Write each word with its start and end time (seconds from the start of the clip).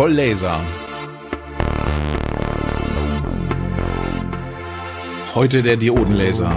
Voll 0.00 0.14
Laser. 0.14 0.58
Heute 5.34 5.62
der 5.62 5.76
Diodenlaser. 5.76 6.56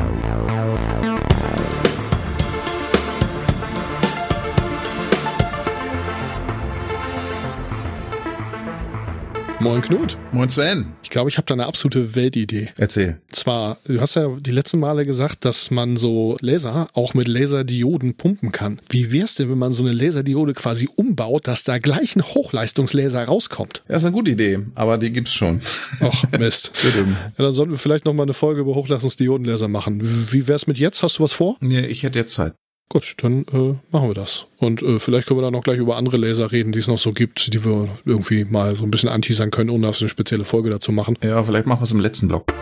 Moin 9.64 9.82
Knut. 9.82 10.18
Moin 10.34 10.50
Sven. 10.50 10.88
Ich 11.04 11.10
glaube, 11.10 11.30
ich 11.30 11.38
habe 11.38 11.46
da 11.46 11.54
eine 11.54 11.66
absolute 11.66 12.16
Weltidee. 12.16 12.72
Erzähl. 12.78 13.22
Zwar, 13.32 13.78
du 13.86 14.02
hast 14.02 14.16
ja 14.16 14.28
die 14.38 14.52
letzten 14.52 14.78
Male 14.78 15.06
gesagt, 15.06 15.46
dass 15.46 15.72
man 15.72 15.96
so 15.96 16.36
Laser 16.42 16.90
auch 16.92 17.14
mit 17.14 17.30
Laserdioden 17.30 18.16
pumpen 18.16 18.52
kann. 18.52 18.82
Wie 18.90 19.14
wär's 19.14 19.36
denn, 19.36 19.50
wenn 19.50 19.58
man 19.58 19.72
so 19.72 19.84
eine 19.84 19.94
Laserdiode 19.94 20.54
quasi 20.54 20.90
umbaut, 20.94 21.48
dass 21.48 21.64
da 21.64 21.78
gleich 21.78 22.18
ein 22.18 22.24
Hochleistungslaser 22.24 23.24
rauskommt? 23.24 23.84
Ja, 23.88 23.96
ist 23.96 24.04
eine 24.04 24.12
gute 24.12 24.32
Idee, 24.32 24.60
aber 24.76 24.98
die 24.98 25.14
gibt's 25.14 25.34
schon. 25.34 25.62
Ach, 26.02 26.26
Mist. 26.38 26.74
ja, 26.84 27.06
dann 27.38 27.54
sollten 27.54 27.72
wir 27.72 27.80
vielleicht 27.80 28.04
noch 28.04 28.14
mal 28.14 28.24
eine 28.24 28.34
Folge 28.34 28.60
über 28.60 28.76
Hochleistungsdiodenlaser 28.76 29.70
machen. 29.70 30.02
Wie 30.04 30.46
wär's 30.46 30.68
mit 30.68 30.78
jetzt? 30.78 31.04
Hast 31.04 31.20
du 31.20 31.24
was 31.24 31.32
vor? 31.32 31.56
Nee, 31.62 31.86
ich 31.86 32.04
hätte 32.04 32.20
jetzt 32.20 32.34
Zeit. 32.34 32.54
Gut, 32.90 33.16
dann 33.22 33.46
äh, 33.52 33.76
machen 33.92 34.10
wir 34.10 34.14
das. 34.14 34.46
Und 34.58 34.84
äh, 34.84 35.00
vielleicht 35.00 35.28
können 35.28 35.40
wir 35.40 35.44
dann 35.44 35.54
noch 35.54 35.64
gleich 35.64 35.80
über 35.80 35.98
andere 35.98 36.18
Laser 36.18 36.52
reden, 36.52 36.72
die 36.72 36.80
es 36.80 36.88
noch 36.88 37.00
so 37.00 37.12
gibt, 37.12 37.52
die 37.54 37.66
wir 37.66 37.90
irgendwie 38.06 38.46
mal 38.46 38.76
so 38.76 38.84
ein 38.84 38.92
bisschen 38.92 39.10
anteasern 39.10 39.50
können, 39.50 39.72
ohne 39.72 39.88
dass 39.88 40.00
wir 40.00 40.06
eine 40.06 40.10
spezielle 40.10 40.44
Folge 40.44 40.70
dazu 40.70 40.92
machen. 40.92 41.18
Ja, 41.24 41.44
vielleicht 41.44 41.66
machen 41.66 41.80
wir 41.80 41.86
es 41.86 41.92
im 41.92 42.00
letzten 42.00 42.28
Block. 42.28 42.54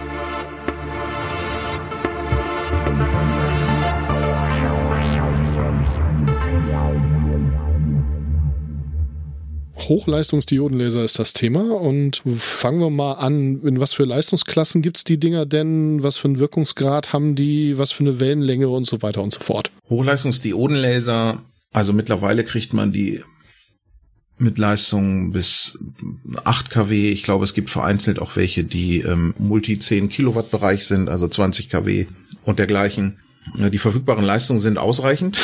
Hochleistungsdiodenlaser 9.92 11.04
ist 11.04 11.20
das 11.20 11.34
Thema 11.34 11.70
und 11.70 12.24
fangen 12.38 12.80
wir 12.80 12.90
mal 12.90 13.16
an, 13.16 13.62
in 13.64 13.82
was 13.82 13.94
für 13.94 14.06
Leistungsklassen 14.06 14.82
gibt's 14.82 15.04
die 15.04 15.18
Dinger 15.18 15.46
denn, 15.46 16.02
was 16.02 16.18
für 16.18 16.30
einen 16.30 16.40
Wirkungsgrad 16.40 17.12
haben 17.12 17.36
die, 17.36 17.78
was 17.78 17.92
für 17.92 18.06
eine 18.06 18.22
Wellenlänge 18.22 18.70
und 18.70 18.88
so 18.88 19.02
weiter 19.02 19.22
und 19.22 19.34
so 19.34 19.42
fort. 19.42 19.70
Hochleistungsdiodenlaser, 19.90 21.44
also 21.74 21.92
mittlerweile 21.92 22.46
kriegt 22.46 22.74
man 22.74 22.94
die 22.94 23.22
mit 24.38 24.58
Leistung 24.58 25.32
bis 25.32 25.78
8 26.46 26.70
kW. 26.70 27.12
Ich 27.12 27.24
glaube, 27.24 27.44
es 27.44 27.54
gibt 27.54 27.70
vereinzelt 27.70 28.20
auch 28.20 28.38
welche, 28.38 28.64
die 28.64 29.02
ähm, 29.02 29.34
Multi 29.40 29.78
10 29.78 30.08
Kilowatt 30.08 30.52
Bereich 30.52 30.86
sind, 30.86 31.10
also 31.10 31.28
20 31.28 31.70
kW 31.70 32.08
und 32.46 32.60
dergleichen. 32.60 33.20
Die 33.56 33.78
verfügbaren 33.80 34.24
Leistungen 34.24 34.60
sind 34.60 34.78
ausreichend 34.78 35.38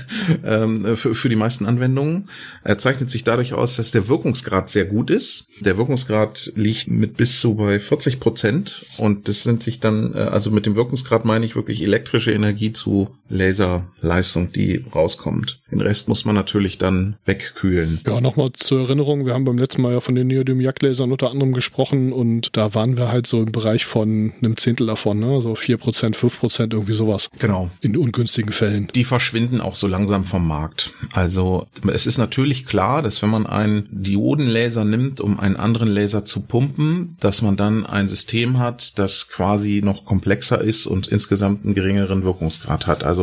ähm, 0.44 0.96
für, 0.96 1.14
für 1.14 1.28
die 1.28 1.36
meisten 1.36 1.66
Anwendungen. 1.66 2.30
Er 2.62 2.78
zeichnet 2.78 3.10
sich 3.10 3.24
dadurch 3.24 3.52
aus, 3.52 3.76
dass 3.76 3.90
der 3.90 4.08
Wirkungsgrad 4.08 4.70
sehr 4.70 4.86
gut 4.86 5.10
ist. 5.10 5.46
Der 5.60 5.76
Wirkungsgrad 5.76 6.52
liegt 6.54 6.88
mit 6.88 7.16
bis 7.16 7.40
zu 7.40 7.56
bei 7.56 7.78
40 7.78 8.20
Prozent 8.20 8.86
und 8.96 9.28
das 9.28 9.42
sind 9.42 9.62
sich 9.62 9.80
dann, 9.80 10.14
äh, 10.14 10.18
also 10.18 10.50
mit 10.50 10.64
dem 10.64 10.76
Wirkungsgrad 10.76 11.24
meine 11.24 11.44
ich 11.44 11.56
wirklich 11.56 11.82
elektrische 11.82 12.32
Energie 12.32 12.72
zu 12.72 13.16
Laserleistung, 13.30 14.52
die 14.52 14.84
rauskommt. 14.94 15.60
Den 15.70 15.80
Rest 15.80 16.08
muss 16.08 16.24
man 16.24 16.34
natürlich 16.34 16.78
dann 16.78 17.16
wegkühlen. 17.24 18.00
Ja, 18.06 18.20
nochmal 18.20 18.50
zur 18.52 18.80
Erinnerung, 18.80 19.24
wir 19.24 19.34
haben 19.34 19.44
beim 19.44 19.56
letzten 19.56 19.82
Mal 19.82 19.92
ja 19.92 20.00
von 20.00 20.16
den 20.16 20.26
Neodym-Jagdlasern 20.26 21.12
unter 21.12 21.30
anderem 21.30 21.52
gesprochen 21.52 22.12
und 22.12 22.56
da 22.56 22.74
waren 22.74 22.96
wir 22.96 23.08
halt 23.08 23.26
so 23.26 23.38
im 23.38 23.52
Bereich 23.52 23.86
von 23.86 24.32
einem 24.38 24.56
Zehntel 24.56 24.88
davon, 24.88 25.20
ne? 25.20 25.40
so 25.40 25.54
vier 25.54 25.76
Prozent, 25.76 26.16
fünf 26.16 26.40
Prozent, 26.40 26.72
irgendwie 26.72 26.92
sowas. 26.92 27.30
Genau. 27.38 27.70
In 27.80 27.96
ungünstigen 27.96 28.52
Fällen. 28.52 28.88
Die 28.94 29.04
verschwinden 29.04 29.60
auch 29.60 29.76
so 29.76 29.86
langsam 29.86 30.24
vom 30.24 30.46
Markt. 30.46 30.92
Also 31.12 31.66
es 31.92 32.06
ist 32.06 32.18
natürlich 32.18 32.66
klar, 32.66 33.02
dass 33.02 33.22
wenn 33.22 33.30
man 33.30 33.46
einen 33.46 33.88
Diodenlaser 33.92 34.84
nimmt, 34.84 35.20
um 35.20 35.38
einen 35.38 35.56
anderen 35.56 35.88
Laser 35.88 36.24
zu 36.24 36.42
pumpen, 36.42 37.14
dass 37.20 37.42
man 37.42 37.56
dann 37.56 37.86
ein 37.86 38.08
System 38.08 38.58
hat, 38.58 38.98
das 38.98 39.28
quasi 39.28 39.82
noch 39.84 40.04
komplexer 40.04 40.60
ist 40.60 40.86
und 40.86 41.06
insgesamt 41.06 41.64
einen 41.64 41.74
geringeren 41.74 42.24
Wirkungsgrad 42.24 42.86
hat. 42.88 43.04
Also 43.04 43.19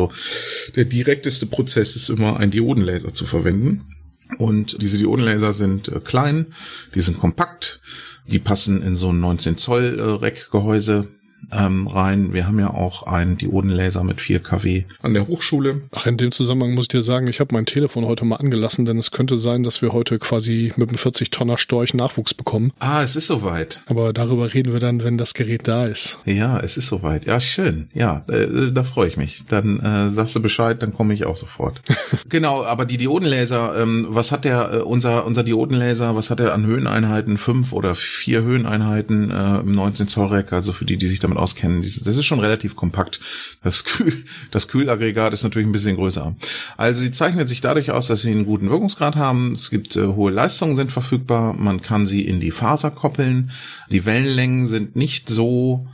der 0.76 0.84
direkteste 0.84 1.46
Prozess 1.46 1.96
ist 1.96 2.08
immer, 2.08 2.38
einen 2.38 2.50
Diodenlaser 2.50 3.12
zu 3.12 3.26
verwenden. 3.26 3.96
Und 4.38 4.80
diese 4.82 4.98
Diodenlaser 4.98 5.52
sind 5.52 5.88
äh, 5.88 6.00
klein, 6.00 6.54
die 6.94 7.00
sind 7.00 7.18
kompakt, 7.18 7.80
die 8.26 8.38
passen 8.38 8.82
in 8.82 8.94
so 8.94 9.10
ein 9.10 9.20
19 9.20 9.56
Zoll 9.56 9.98
äh, 9.98 10.24
Rack-Gehäuse 10.24 11.08
ähm, 11.52 11.86
rein. 11.86 12.32
Wir 12.32 12.46
haben 12.46 12.58
ja 12.58 12.70
auch 12.70 13.04
einen 13.04 13.36
Diodenlaser 13.36 14.04
mit 14.04 14.20
4 14.20 14.40
kW 14.40 14.84
an 15.02 15.14
der 15.14 15.26
Hochschule. 15.26 15.82
Ach, 15.92 16.06
in 16.06 16.16
dem 16.16 16.32
Zusammenhang 16.32 16.74
muss 16.74 16.84
ich 16.84 16.88
dir 16.88 17.02
sagen, 17.02 17.26
ich 17.26 17.40
habe 17.40 17.54
mein 17.54 17.66
Telefon 17.66 18.06
heute 18.06 18.24
mal 18.24 18.36
angelassen, 18.36 18.84
denn 18.84 18.98
es 18.98 19.10
könnte 19.10 19.38
sein, 19.38 19.62
dass 19.62 19.82
wir 19.82 19.92
heute 19.92 20.18
quasi 20.18 20.72
mit 20.76 20.88
einem 20.88 20.98
40-Tonner 20.98 21.58
Storch 21.58 21.94
Nachwuchs 21.94 22.34
bekommen. 22.34 22.72
Ah, 22.78 23.02
es 23.02 23.16
ist 23.16 23.26
soweit. 23.26 23.82
Aber 23.86 24.12
darüber 24.12 24.52
reden 24.52 24.72
wir 24.72 24.80
dann, 24.80 25.02
wenn 25.02 25.18
das 25.18 25.34
Gerät 25.34 25.66
da 25.68 25.86
ist. 25.86 26.18
Ja, 26.24 26.60
es 26.60 26.76
ist 26.76 26.88
soweit. 26.88 27.26
Ja, 27.26 27.40
schön. 27.40 27.88
Ja, 27.94 28.24
äh, 28.28 28.72
da 28.72 28.84
freue 28.84 29.08
ich 29.08 29.16
mich. 29.16 29.46
Dann 29.46 29.80
äh, 29.80 30.10
sagst 30.10 30.36
du 30.36 30.40
Bescheid, 30.40 30.82
dann 30.82 30.92
komme 30.92 31.14
ich 31.14 31.24
auch 31.24 31.36
sofort. 31.36 31.82
genau, 32.28 32.64
aber 32.64 32.84
die 32.84 32.96
Diodenlaser, 32.96 33.80
ähm, 33.80 34.06
was 34.10 34.32
hat 34.32 34.44
der, 34.44 34.72
äh, 34.72 34.76
unser, 34.78 35.24
unser 35.26 35.44
Diodenlaser, 35.44 36.14
was 36.14 36.30
hat 36.30 36.40
er 36.40 36.54
an 36.54 36.66
Höheneinheiten? 36.66 37.38
Fünf 37.38 37.72
oder 37.72 37.94
vier 37.94 38.42
Höheneinheiten 38.42 39.30
äh, 39.30 39.60
im 39.60 39.72
19 39.72 40.08
Zoll 40.08 40.28
Rack, 40.28 40.52
also 40.52 40.72
für 40.72 40.84
die, 40.84 40.96
die 40.96 41.08
sich 41.08 41.20
damit 41.28 41.42
auskennen. 41.42 41.82
Das 41.82 42.06
ist 42.06 42.24
schon 42.24 42.40
relativ 42.40 42.76
kompakt. 42.76 43.20
Das, 43.62 43.84
Kühl, 43.84 44.12
das 44.50 44.68
Kühlaggregat 44.68 45.32
ist 45.32 45.42
natürlich 45.42 45.68
ein 45.68 45.72
bisschen 45.72 45.96
größer. 45.96 46.34
Also 46.76 47.00
sie 47.00 47.10
zeichnet 47.10 47.48
sich 47.48 47.60
dadurch 47.60 47.90
aus, 47.90 48.06
dass 48.06 48.22
sie 48.22 48.30
einen 48.30 48.46
guten 48.46 48.70
Wirkungsgrad 48.70 49.16
haben. 49.16 49.52
Es 49.52 49.70
gibt 49.70 49.96
äh, 49.96 50.06
hohe 50.06 50.32
Leistungen 50.32 50.76
sind 50.76 50.92
verfügbar. 50.92 51.54
Man 51.54 51.82
kann 51.82 52.06
sie 52.06 52.22
in 52.22 52.40
die 52.40 52.50
Faser 52.50 52.90
koppeln. 52.90 53.50
Die 53.90 54.04
Wellenlängen 54.04 54.66
sind 54.66 54.96
nicht 54.96 55.28
so 55.28 55.86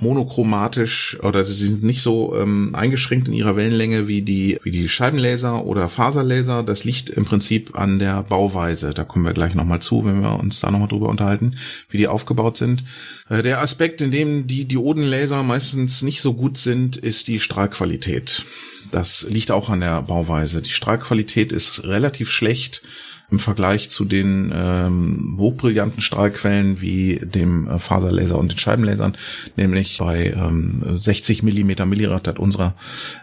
monochromatisch 0.00 1.18
oder 1.22 1.44
sie 1.44 1.68
sind 1.68 1.82
nicht 1.82 2.02
so 2.02 2.36
ähm, 2.36 2.74
eingeschränkt 2.74 3.28
in 3.28 3.34
ihrer 3.34 3.56
Wellenlänge 3.56 4.08
wie 4.08 4.22
die 4.22 4.58
wie 4.62 4.70
die 4.70 4.88
Scheibenlaser 4.88 5.64
oder 5.64 5.88
Faserlaser. 5.88 6.62
Das 6.62 6.84
liegt 6.84 7.10
im 7.10 7.24
Prinzip 7.24 7.78
an 7.78 7.98
der 7.98 8.22
Bauweise. 8.22 8.90
Da 8.90 9.04
kommen 9.04 9.24
wir 9.24 9.32
gleich 9.32 9.54
nochmal 9.54 9.80
zu, 9.80 10.04
wenn 10.04 10.20
wir 10.20 10.38
uns 10.38 10.60
da 10.60 10.70
nochmal 10.70 10.88
drüber 10.88 11.08
unterhalten, 11.08 11.56
wie 11.88 11.98
die 11.98 12.08
aufgebaut 12.08 12.56
sind. 12.56 12.84
Äh, 13.28 13.42
der 13.42 13.60
Aspekt, 13.60 14.00
in 14.00 14.10
dem 14.10 14.46
die 14.46 14.66
Diodenlaser 14.66 15.42
meistens 15.42 16.02
nicht 16.02 16.20
so 16.20 16.34
gut 16.34 16.56
sind, 16.58 16.96
ist 16.96 17.28
die 17.28 17.40
Strahlqualität. 17.40 18.44
Das 18.90 19.26
liegt 19.28 19.50
auch 19.50 19.68
an 19.68 19.80
der 19.80 20.02
Bauweise. 20.02 20.62
Die 20.62 20.70
Strahlqualität 20.70 21.52
ist 21.52 21.84
relativ 21.84 22.30
schlecht 22.30 22.82
im 23.30 23.38
Vergleich 23.38 23.88
zu 23.88 24.04
den 24.04 24.52
ähm, 24.54 25.36
hochbrillanten 25.38 26.00
Strahlquellen 26.00 26.80
wie 26.80 27.20
dem 27.22 27.68
äh, 27.68 27.78
Faserlaser 27.78 28.38
und 28.38 28.50
den 28.50 28.58
Scheibenlasern, 28.58 29.16
nämlich 29.56 29.98
bei 29.98 30.34
ähm, 30.36 30.82
60 30.98 31.42
Millimeter 31.42 31.86
Millirad 31.86 32.26
hat 32.26 32.38
unserer, 32.38 32.74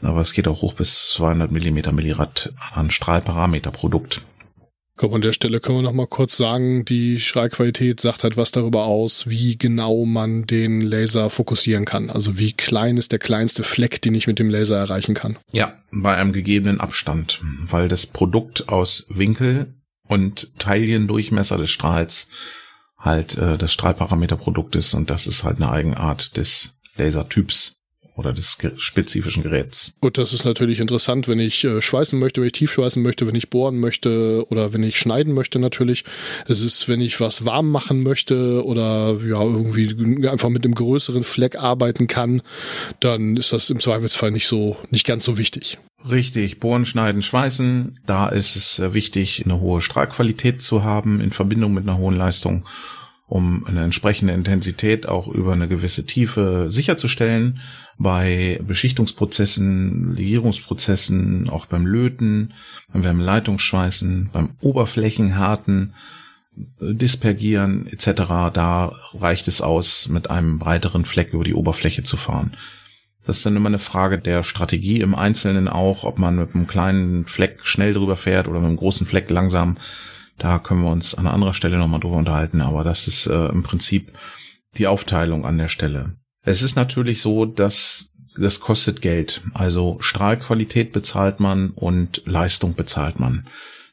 aber 0.02 0.22
es 0.22 0.34
geht 0.34 0.48
auch 0.48 0.62
hoch 0.62 0.74
bis 0.74 1.10
200 1.10 1.52
Millimeter 1.52 1.92
Millirad 1.92 2.54
an 2.74 2.90
Strahlparameterprodukt. 2.90 4.22
Komm, 4.98 5.14
an 5.14 5.22
der 5.22 5.32
Stelle 5.32 5.60
können 5.60 5.78
wir 5.78 5.84
noch 5.84 5.94
mal 5.94 6.08
kurz 6.08 6.38
sagen, 6.38 6.84
die 6.84 7.20
Strahlqualität 7.20 8.02
sagt 8.02 8.24
halt 8.24 8.36
was 8.36 8.52
darüber 8.52 8.86
aus, 8.86 9.28
wie 9.28 9.56
genau 9.56 10.06
man 10.06 10.48
den 10.48 10.82
Laser 10.82 11.30
fokussieren 11.30 11.86
kann. 11.86 12.10
Also 12.10 12.40
wie 12.40 12.54
klein 12.54 12.98
ist 12.98 13.12
der 13.12 13.20
kleinste 13.20 13.62
Fleck, 13.62 14.02
den 14.02 14.16
ich 14.16 14.26
mit 14.26 14.40
dem 14.40 14.50
Laser 14.50 14.76
erreichen 14.76 15.14
kann. 15.14 15.38
Ja, 15.52 15.78
bei 15.92 16.16
einem 16.16 16.34
gegebenen 16.34 16.82
Abstand, 16.82 17.42
weil 17.62 17.90
das 17.90 18.08
Produkt 18.08 18.70
aus 18.70 19.06
Winkel 19.08 19.76
und 20.08 20.50
Teiliendurchmesser 20.58 21.60
des 21.60 21.70
Strahls 21.70 22.30
halt 22.98 23.38
äh, 23.38 23.60
das 23.60 23.74
Strahlparameterprodukt 23.74 24.76
ist 24.76 24.96
und 24.96 25.12
das 25.12 25.28
ist 25.28 25.44
halt 25.44 25.58
eine 25.58 25.70
Eigenart 25.72 26.38
des 26.38 26.80
Lasertyps 26.96 27.77
oder 28.18 28.34
des 28.34 28.58
spezifischen 28.78 29.44
Geräts. 29.44 29.94
Gut, 30.02 30.18
das 30.18 30.34
ist 30.34 30.44
natürlich 30.44 30.80
interessant, 30.80 31.28
wenn 31.28 31.40
ich 31.40 31.64
äh, 31.64 31.82
schweißen 31.82 32.18
möchte, 32.20 32.42
wenn 32.42 32.48
ich 32.48 32.54
tief 32.54 32.72
schweißen 32.72 33.02
möchte, 33.02 33.28
wenn 33.28 33.36
ich 33.36 33.50
bohren 33.50 33.80
möchte 33.80 34.46
oder 34.50 34.74
wenn 34.74 34.84
ich 34.84 34.98
schneiden 34.98 35.34
möchte 35.34 35.60
natürlich. 35.60 36.04
Es 36.48 36.62
ist, 36.62 36.90
wenn 36.90 37.00
ich 37.00 37.20
was 37.20 37.46
warm 37.46 37.72
machen 37.72 38.04
möchte 38.04 38.66
oder 38.66 39.18
ja 39.26 39.42
irgendwie 39.42 40.28
einfach 40.28 40.50
mit 40.50 40.66
einem 40.66 40.76
größeren 40.76 41.24
Fleck 41.24 41.58
arbeiten 41.58 42.08
kann, 42.08 42.42
dann 43.00 43.38
ist 43.38 43.54
das 43.54 43.70
im 43.70 43.80
Zweifelsfall 43.80 44.32
nicht 44.32 44.48
so 44.48 44.78
nicht 44.90 45.06
ganz 45.06 45.24
so 45.24 45.38
wichtig. 45.38 45.78
Richtig, 46.10 46.60
bohren, 46.60 46.86
schneiden, 46.86 47.22
schweißen. 47.22 48.00
Da 48.06 48.30
ist 48.30 48.56
es 48.56 48.80
äh, 48.80 48.94
wichtig, 48.94 49.44
eine 49.46 49.60
hohe 49.60 49.82
Strahlqualität 49.82 50.62
zu 50.62 50.84
haben 50.84 51.20
in 51.22 51.32
Verbindung 51.32 51.74
mit 51.74 51.84
einer 51.84 51.98
hohen 51.98 52.16
Leistung 52.16 52.66
um 53.28 53.66
eine 53.66 53.84
entsprechende 53.84 54.34
Intensität 54.34 55.08
auch 55.08 55.28
über 55.28 55.52
eine 55.52 55.68
gewisse 55.68 56.06
Tiefe 56.06 56.68
sicherzustellen. 56.70 57.60
Bei 58.00 58.60
Beschichtungsprozessen, 58.66 60.16
Legierungsprozessen, 60.16 61.50
auch 61.50 61.66
beim 61.66 61.86
Löten, 61.86 62.54
beim 62.94 63.04
Wärmeleitungsschweißen, 63.04 64.30
beim 64.32 64.56
Oberflächenharten, 64.62 65.94
Dispergieren 66.80 67.86
etc. 67.86 68.24
Da 68.52 68.92
reicht 69.14 69.48
es 69.48 69.62
aus, 69.62 70.08
mit 70.10 70.32
einem 70.32 70.58
breiteren 70.58 71.06
Fleck 71.06 71.34
über 71.34 71.44
die 71.44 71.54
Oberfläche 71.54 72.02
zu 72.02 72.18
fahren. 72.18 72.58
Das 73.24 73.38
ist 73.38 73.46
dann 73.46 73.56
immer 73.56 73.68
eine 73.68 73.78
Frage 73.78 74.18
der 74.18 74.44
Strategie 74.44 75.02
im 75.02 75.14
Einzelnen 75.14 75.68
auch, 75.68 76.04
ob 76.04 76.18
man 76.18 76.36
mit 76.36 76.56
einem 76.56 76.66
kleinen 76.66 77.26
Fleck 77.28 77.60
schnell 77.64 77.94
drüber 77.94 78.16
fährt 78.16 78.48
oder 78.48 78.60
mit 78.60 78.70
einem 78.70 78.78
großen 78.78 79.06
Fleck 79.06 79.30
langsam 79.30 79.78
Da 80.38 80.60
können 80.60 80.84
wir 80.84 80.92
uns 80.92 81.16
an 81.16 81.28
anderer 81.28 81.54
Stelle 81.54 81.78
nochmal 81.78 82.00
drüber 82.00 82.18
unterhalten, 82.18 82.62
aber 82.62 82.84
das 82.84 83.08
ist 83.08 83.28
äh, 83.28 83.48
im 83.48 83.64
Prinzip 83.64 84.14
die 84.78 84.88
Aufteilung 84.88 85.46
an 85.46 85.58
der 85.58 85.68
Stelle. 85.68 86.16
Es 86.44 86.62
ist 86.62 86.76
natürlich 86.76 87.22
so, 87.22 87.46
dass 87.46 88.12
das 88.38 88.60
kostet 88.60 89.02
Geld. 89.02 89.42
Also 89.54 89.98
Strahlqualität 90.00 90.92
bezahlt 90.92 91.40
man 91.40 91.72
und 91.72 92.22
Leistung 92.26 92.76
bezahlt 92.76 93.20
man. 93.20 93.48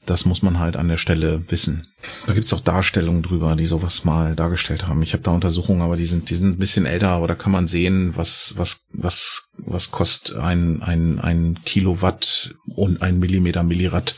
Das 0.06 0.26
muss 0.26 0.42
man 0.42 0.58
halt 0.58 0.76
an 0.76 0.88
der 0.88 0.98
Stelle 0.98 1.42
wissen. 1.48 1.86
Da 2.26 2.34
gibt's 2.34 2.52
auch 2.52 2.60
Darstellungen 2.60 3.22
drüber, 3.22 3.56
die 3.56 3.64
sowas 3.64 4.04
mal 4.04 4.36
dargestellt 4.36 4.86
haben. 4.86 5.02
Ich 5.02 5.14
habe 5.14 5.22
da 5.22 5.30
Untersuchungen, 5.30 5.80
aber 5.80 5.96
die 5.96 6.04
sind, 6.04 6.28
die 6.28 6.34
sind 6.34 6.56
ein 6.56 6.58
bisschen 6.58 6.84
älter, 6.84 7.08
aber 7.08 7.26
da 7.26 7.34
kann 7.34 7.52
man 7.52 7.66
sehen, 7.66 8.12
was, 8.14 8.52
was, 8.56 8.84
was, 8.92 9.48
was 9.56 9.92
kostet 9.92 10.36
ein, 10.36 10.82
ein, 10.82 11.20
ein 11.20 11.60
Kilowatt 11.64 12.54
und 12.66 13.00
ein 13.00 13.18
Millimeter 13.18 13.62
Millirad 13.62 14.14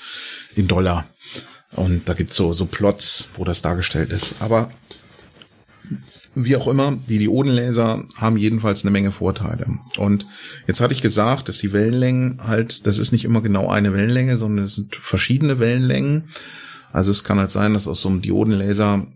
in 0.57 0.67
Dollar. 0.67 1.07
Und 1.77 2.09
da 2.09 2.15
gibt's 2.15 2.37
so, 2.37 2.53
so 2.53 2.67
Plots, 2.67 3.29
wo 3.35 3.45
das 3.45 3.63
dargestellt 3.63 4.11
ist. 4.11 4.37
Aber 4.41 4.71
wie 6.35 6.57
auch 6.57 6.67
immer, 6.67 6.99
die 7.09 7.19
Diodenlaser 7.19 8.05
haben 8.17 8.37
jedenfalls 8.37 8.85
eine 8.85 8.91
Menge 8.91 9.13
Vorteile. 9.13 9.79
Und 9.97 10.27
jetzt 10.67 10.81
hatte 10.81 10.95
ich 10.95 11.03
gesagt, 11.03 11.49
dass 11.49 11.59
die 11.59 11.73
Wellenlängen 11.73 12.41
halt, 12.47 12.87
das 12.87 12.99
ist 12.99 13.13
nicht 13.13 13.25
immer 13.25 13.41
genau 13.41 13.69
eine 13.69 13.93
Wellenlänge, 13.93 14.37
sondern 14.37 14.67
es 14.67 14.77
sind 14.77 14.97
verschiedene 14.97 15.59
Wellenlängen. 15.61 16.31
Also 16.93 17.11
es 17.11 17.25
kann 17.25 17.39
halt 17.39 17.51
sein, 17.51 17.75
dass 17.75 17.89
aus 17.89 18.03
so 18.03 18.09
einem 18.09 18.21
Diodenlaser 18.21 19.07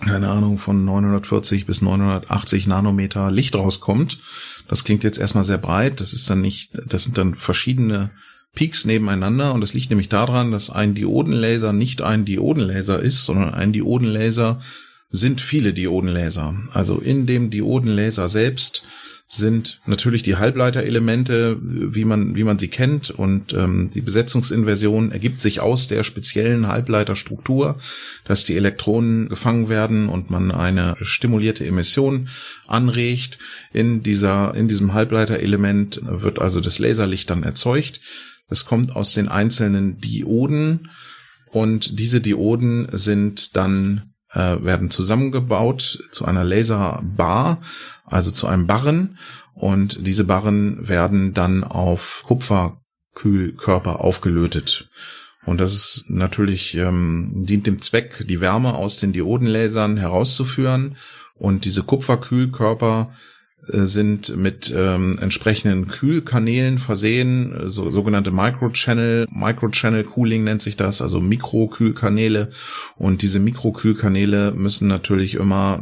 keine 0.00 0.28
Ahnung, 0.28 0.58
von 0.58 0.84
940 0.84 1.66
bis 1.66 1.82
980 1.82 2.66
Nanometer 2.66 3.30
Licht 3.30 3.54
rauskommt. 3.54 4.20
Das 4.68 4.84
klingt 4.84 5.04
jetzt 5.04 5.18
erstmal 5.18 5.44
sehr 5.44 5.58
breit. 5.58 6.00
Das 6.00 6.12
ist 6.12 6.28
dann 6.28 6.40
nicht, 6.40 6.72
das 6.86 7.04
sind 7.04 7.18
dann 7.18 7.34
verschiedene 7.34 8.10
Peaks 8.54 8.84
nebeneinander 8.84 9.54
und 9.54 9.60
das 9.62 9.74
liegt 9.74 9.90
nämlich 9.90 10.08
daran, 10.08 10.52
dass 10.52 10.70
ein 10.70 10.94
Diodenlaser 10.94 11.72
nicht 11.72 12.02
ein 12.02 12.24
Diodenlaser 12.24 13.00
ist, 13.00 13.24
sondern 13.24 13.54
ein 13.54 13.72
Diodenlaser 13.72 14.60
sind 15.10 15.40
viele 15.40 15.72
Diodenlaser. 15.72 16.58
Also 16.72 16.98
in 16.98 17.26
dem 17.26 17.50
Diodenlaser 17.50 18.28
selbst 18.28 18.84
sind 19.34 19.80
natürlich 19.86 20.22
die 20.22 20.36
Halbleiterelemente, 20.36 21.56
wie 21.62 22.04
man, 22.04 22.36
wie 22.36 22.44
man 22.44 22.58
sie 22.58 22.68
kennt, 22.68 23.10
und 23.10 23.54
ähm, 23.54 23.88
die 23.88 24.02
Besetzungsinversion 24.02 25.10
ergibt 25.10 25.40
sich 25.40 25.60
aus 25.60 25.88
der 25.88 26.04
speziellen 26.04 26.68
Halbleiterstruktur, 26.68 27.78
dass 28.26 28.44
die 28.44 28.56
Elektronen 28.56 29.30
gefangen 29.30 29.70
werden 29.70 30.10
und 30.10 30.30
man 30.30 30.50
eine 30.50 30.96
stimulierte 31.00 31.64
Emission 31.64 32.28
anregt. 32.66 33.38
In 33.72 34.02
dieser, 34.02 34.54
in 34.54 34.68
diesem 34.68 34.92
Halbleiterelement 34.92 36.02
wird 36.04 36.38
also 36.38 36.60
das 36.60 36.78
Laserlicht 36.78 37.30
dann 37.30 37.42
erzeugt. 37.42 38.00
Es 38.52 38.64
kommt 38.64 38.94
aus 38.94 39.14
den 39.14 39.28
einzelnen 39.28 39.98
Dioden 39.98 40.90
und 41.50 41.98
diese 41.98 42.20
Dioden 42.20 42.86
sind 42.92 43.56
dann 43.56 44.12
äh, 44.32 44.64
werden 44.64 44.90
zusammengebaut 44.90 45.98
zu 46.10 46.24
einer 46.24 46.44
Laserbar, 46.44 47.60
also 48.04 48.30
zu 48.30 48.46
einem 48.46 48.66
Barren. 48.66 49.18
Und 49.54 50.06
diese 50.06 50.24
Barren 50.24 50.88
werden 50.88 51.34
dann 51.34 51.64
auf 51.64 52.22
Kupferkühlkörper 52.24 54.00
aufgelötet. 54.00 54.88
Und 55.44 55.60
das 55.60 55.74
ist 55.74 56.04
natürlich, 56.08 56.74
ähm, 56.76 57.44
dient 57.46 57.66
dem 57.66 57.82
Zweck, 57.82 58.24
die 58.28 58.40
Wärme 58.40 58.74
aus 58.74 59.00
den 59.00 59.12
Diodenlasern 59.12 59.96
herauszuführen. 59.96 60.96
Und 61.34 61.64
diese 61.64 61.82
Kupferkühlkörper 61.82 63.12
sind 63.64 64.36
mit 64.36 64.72
ähm, 64.76 65.16
entsprechenden 65.20 65.86
Kühlkanälen 65.86 66.78
versehen, 66.78 67.54
so, 67.66 67.90
sogenannte 67.90 68.32
Microchannel, 68.32 69.26
Microchannel 69.30 70.02
Cooling 70.02 70.42
nennt 70.42 70.62
sich 70.62 70.76
das, 70.76 71.00
also 71.00 71.20
Mikrokühlkanäle. 71.20 72.48
Und 72.96 73.22
diese 73.22 73.38
Mikrokühlkanäle 73.38 74.52
müssen 74.52 74.88
natürlich 74.88 75.34
immer 75.34 75.80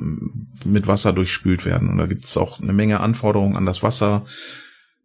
mit 0.65 0.87
Wasser 0.87 1.15
durchspült 1.15 1.65
werden. 1.65 1.89
Und 1.89 1.97
da 1.97 2.07
gibt 2.07 2.25
es 2.25 2.37
auch 2.37 2.61
eine 2.61 2.75
Menge 2.75 3.01
Anforderungen 3.01 3.57
an 3.57 3.65
das 3.65 3.83
Wasser 3.83 4.27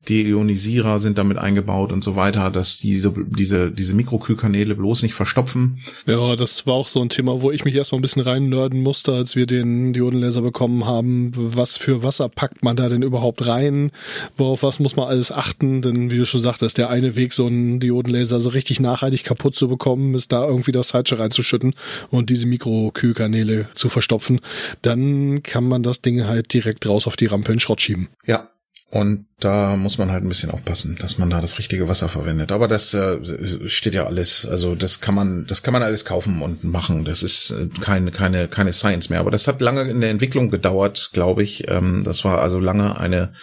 Deionisierer 0.09 0.99
sind 0.99 1.17
damit 1.17 1.37
eingebaut 1.37 1.91
und 1.91 2.03
so 2.03 2.15
weiter, 2.15 2.51
dass 2.51 2.79
diese, 2.79 3.13
diese, 3.27 3.71
diese 3.71 3.95
Mikrokühlkanäle 3.95 4.75
bloß 4.75 5.03
nicht 5.03 5.13
verstopfen. 5.13 5.79
Ja, 6.05 6.35
das 6.35 6.67
war 6.67 6.75
auch 6.75 6.87
so 6.87 7.01
ein 7.01 7.09
Thema, 7.09 7.41
wo 7.41 7.51
ich 7.51 7.65
mich 7.65 7.75
erstmal 7.75 7.99
ein 7.99 8.01
bisschen 8.01 8.21
rein 8.21 8.49
nörden 8.49 8.81
musste, 8.81 9.13
als 9.13 9.35
wir 9.35 9.45
den 9.45 9.93
Diodenlaser 9.93 10.41
bekommen 10.41 10.85
haben. 10.85 11.31
Was 11.35 11.77
für 11.77 12.03
Wasser 12.03 12.29
packt 12.29 12.63
man 12.63 12.75
da 12.75 12.89
denn 12.89 13.01
überhaupt 13.01 13.47
rein? 13.47 13.91
Worauf 14.37 14.63
was 14.63 14.79
muss 14.79 14.95
man 14.95 15.07
alles 15.07 15.31
achten? 15.31 15.81
Denn 15.81 16.11
wie 16.11 16.17
du 16.17 16.25
schon 16.25 16.39
sagtest, 16.39 16.77
der 16.77 16.89
eine 16.89 17.15
Weg, 17.15 17.33
so 17.33 17.47
einen 17.47 17.79
Diodenlaser 17.79 18.41
so 18.41 18.49
richtig 18.49 18.79
nachhaltig 18.79 19.23
kaputt 19.23 19.55
zu 19.55 19.67
bekommen, 19.67 20.13
ist 20.13 20.31
da 20.31 20.47
irgendwie 20.47 20.71
das 20.71 20.91
Falsche 20.91 21.19
reinzuschütten 21.19 21.73
und 22.11 22.29
diese 22.29 22.45
Mikrokühlkanäle 22.45 23.69
zu 23.73 23.89
verstopfen. 23.89 24.41
Dann 24.81 25.43
kann 25.43 25.67
man 25.67 25.83
das 25.83 26.01
Ding 26.01 26.25
halt 26.25 26.53
direkt 26.53 26.87
raus 26.87 27.07
auf 27.07 27.17
die 27.17 27.25
Rampe 27.25 27.53
in 27.53 27.59
Schrott 27.59 27.81
schieben. 27.81 28.09
Ja, 28.25 28.49
und 28.95 29.25
da 29.41 29.75
muss 29.75 29.97
man 29.97 30.09
halt 30.09 30.23
ein 30.23 30.29
bisschen 30.29 30.51
aufpassen, 30.51 30.95
dass 30.97 31.17
man 31.17 31.29
da 31.29 31.41
das 31.41 31.59
richtige 31.59 31.89
Wasser 31.89 32.07
verwendet. 32.07 32.53
Aber 32.53 32.69
das 32.69 32.93
äh, 32.93 33.19
steht 33.67 33.93
ja 33.93 34.05
alles. 34.05 34.45
Also 34.45 34.73
das 34.73 35.01
kann 35.01 35.13
man, 35.13 35.45
das 35.47 35.63
kann 35.63 35.73
man 35.73 35.83
alles 35.83 36.05
kaufen 36.05 36.41
und 36.41 36.63
machen. 36.63 37.03
Das 37.03 37.21
ist 37.21 37.51
äh, 37.51 37.67
keine, 37.81 38.11
keine, 38.11 38.47
keine 38.47 38.71
Science 38.71 39.09
mehr. 39.09 39.19
Aber 39.19 39.31
das 39.31 39.49
hat 39.49 39.59
lange 39.59 39.81
in 39.81 39.99
der 39.99 40.11
Entwicklung 40.11 40.49
gedauert, 40.49 41.09
glaube 41.11 41.43
ich. 41.43 41.69
Ähm, 41.69 42.05
das 42.05 42.23
war 42.23 42.39
also 42.39 42.57
lange 42.57 42.97
eine 42.97 43.33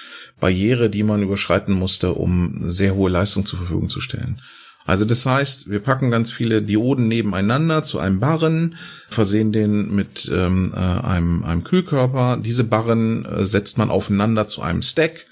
Barriere, 0.40 0.88
die 0.88 1.02
man 1.02 1.22
überschreiten 1.22 1.75
musste, 1.75 2.14
um 2.14 2.70
sehr 2.70 2.94
hohe 2.94 3.10
Leistung 3.10 3.44
zur 3.44 3.58
Verfügung 3.58 3.90
zu 3.90 4.00
stellen. 4.00 4.40
Also 4.87 5.05
das 5.05 5.26
heißt, 5.26 5.69
wir 5.69 5.81
packen 5.81 6.10
ganz 6.10 6.32
viele 6.32 6.62
Dioden 6.62 7.08
nebeneinander 7.08 7.82
zu 7.82 7.98
einem 7.98 8.20
Barren, 8.20 8.76
versehen 9.06 9.52
den 9.52 9.94
mit 9.94 10.31
ähm, 10.32 10.72
äh, 10.75 10.78
einem, 10.78 11.44
einem 11.44 11.62
Kühlkörper. 11.62 12.38
Diese 12.38 12.64
Barren 12.64 13.26
äh, 13.26 13.44
setzt 13.44 13.76
man 13.76 13.90
aufeinander 13.90 14.48
zu 14.48 14.62
einem 14.62 14.81
Stack 14.81 15.26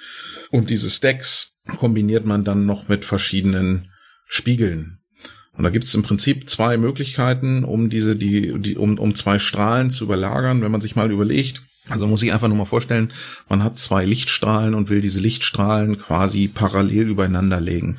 und 0.51 0.71
diese 0.71 0.91
Stacks 0.91 1.55
kombiniert 1.77 2.27
man 2.27 2.45
dann 2.45 2.67
noch 2.67 2.89
mit 2.89 3.05
verschiedenen 3.05 3.91
Spiegeln. 4.27 4.99
Und 5.53 5.65
da 5.65 5.71
gibt 5.71 5.85
es 5.85 5.95
im 5.95 6.03
Prinzip 6.03 6.49
zwei 6.49 6.77
Möglichkeiten, 6.77 7.65
um 7.65 7.91
diese, 7.91 8.17
die, 8.17 8.59
die, 8.59 8.77
um, 8.77 8.99
um 8.99 9.15
zwei 9.15 9.39
Strahlen 9.39 9.91
zu 9.91 10.05
überlagern, 10.05 10.63
wenn 10.63 10.73
man 10.73 10.81
sich 10.81 10.97
mal 10.97 11.11
überlegt. 11.11 11.63
Also 11.89 12.07
muss 12.07 12.23
ich 12.23 12.33
einfach 12.33 12.49
nur 12.49 12.57
mal 12.57 12.65
vorstellen, 12.65 13.13
man 13.49 13.65
hat 13.65 13.79
zwei 13.79 14.05
Lichtstrahlen 14.05 14.75
und 14.75 14.91
will 14.91 15.01
diese 15.01 15.21
Lichtstrahlen 15.21 15.99
quasi 15.99 16.49
parallel 16.49 17.09
übereinander 17.09 17.61
legen. 17.61 17.99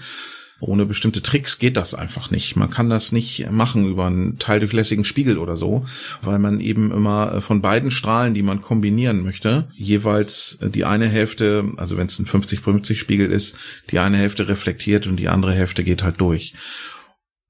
Ohne 0.62 0.86
bestimmte 0.86 1.24
Tricks 1.24 1.58
geht 1.58 1.76
das 1.76 1.96
einfach 1.96 2.30
nicht. 2.30 2.56
Man 2.56 2.70
kann 2.70 2.90
das 2.90 3.12
nicht 3.12 3.50
machen 3.50 3.88
über 3.88 4.06
einen 4.06 4.38
teildurchlässigen 4.38 5.06
Spiegel 5.06 5.40
oder 5.40 5.56
so, 5.56 5.86
weil 6.22 6.38
man 6.38 6.60
eben 6.60 6.92
immer 6.92 7.34
äh, 7.34 7.42
von 7.42 7.62
beiden 7.62 7.90
Strahlen, 7.90 8.36
die 8.36 8.44
man 8.44 8.62
kombinieren 8.62 9.24
möchte, 9.24 9.68
jeweils 9.74 10.60
äh, 10.62 10.70
die 10.70 10.86
eine 10.86 11.08
Hälfte, 11.08 11.72
also 11.78 11.98
wenn 11.98 12.06
es 12.06 12.20
ein 12.20 12.28
50-50 12.28 12.96
Spiegel 12.96 13.32
ist, 13.32 13.58
die 13.90 13.98
eine 13.98 14.18
Hälfte 14.18 14.48
reflektiert 14.48 15.08
und 15.08 15.18
die 15.18 15.30
andere 15.30 15.54
Hälfte 15.54 15.84
geht 15.84 16.04
halt 16.04 16.22
durch. 16.22 16.54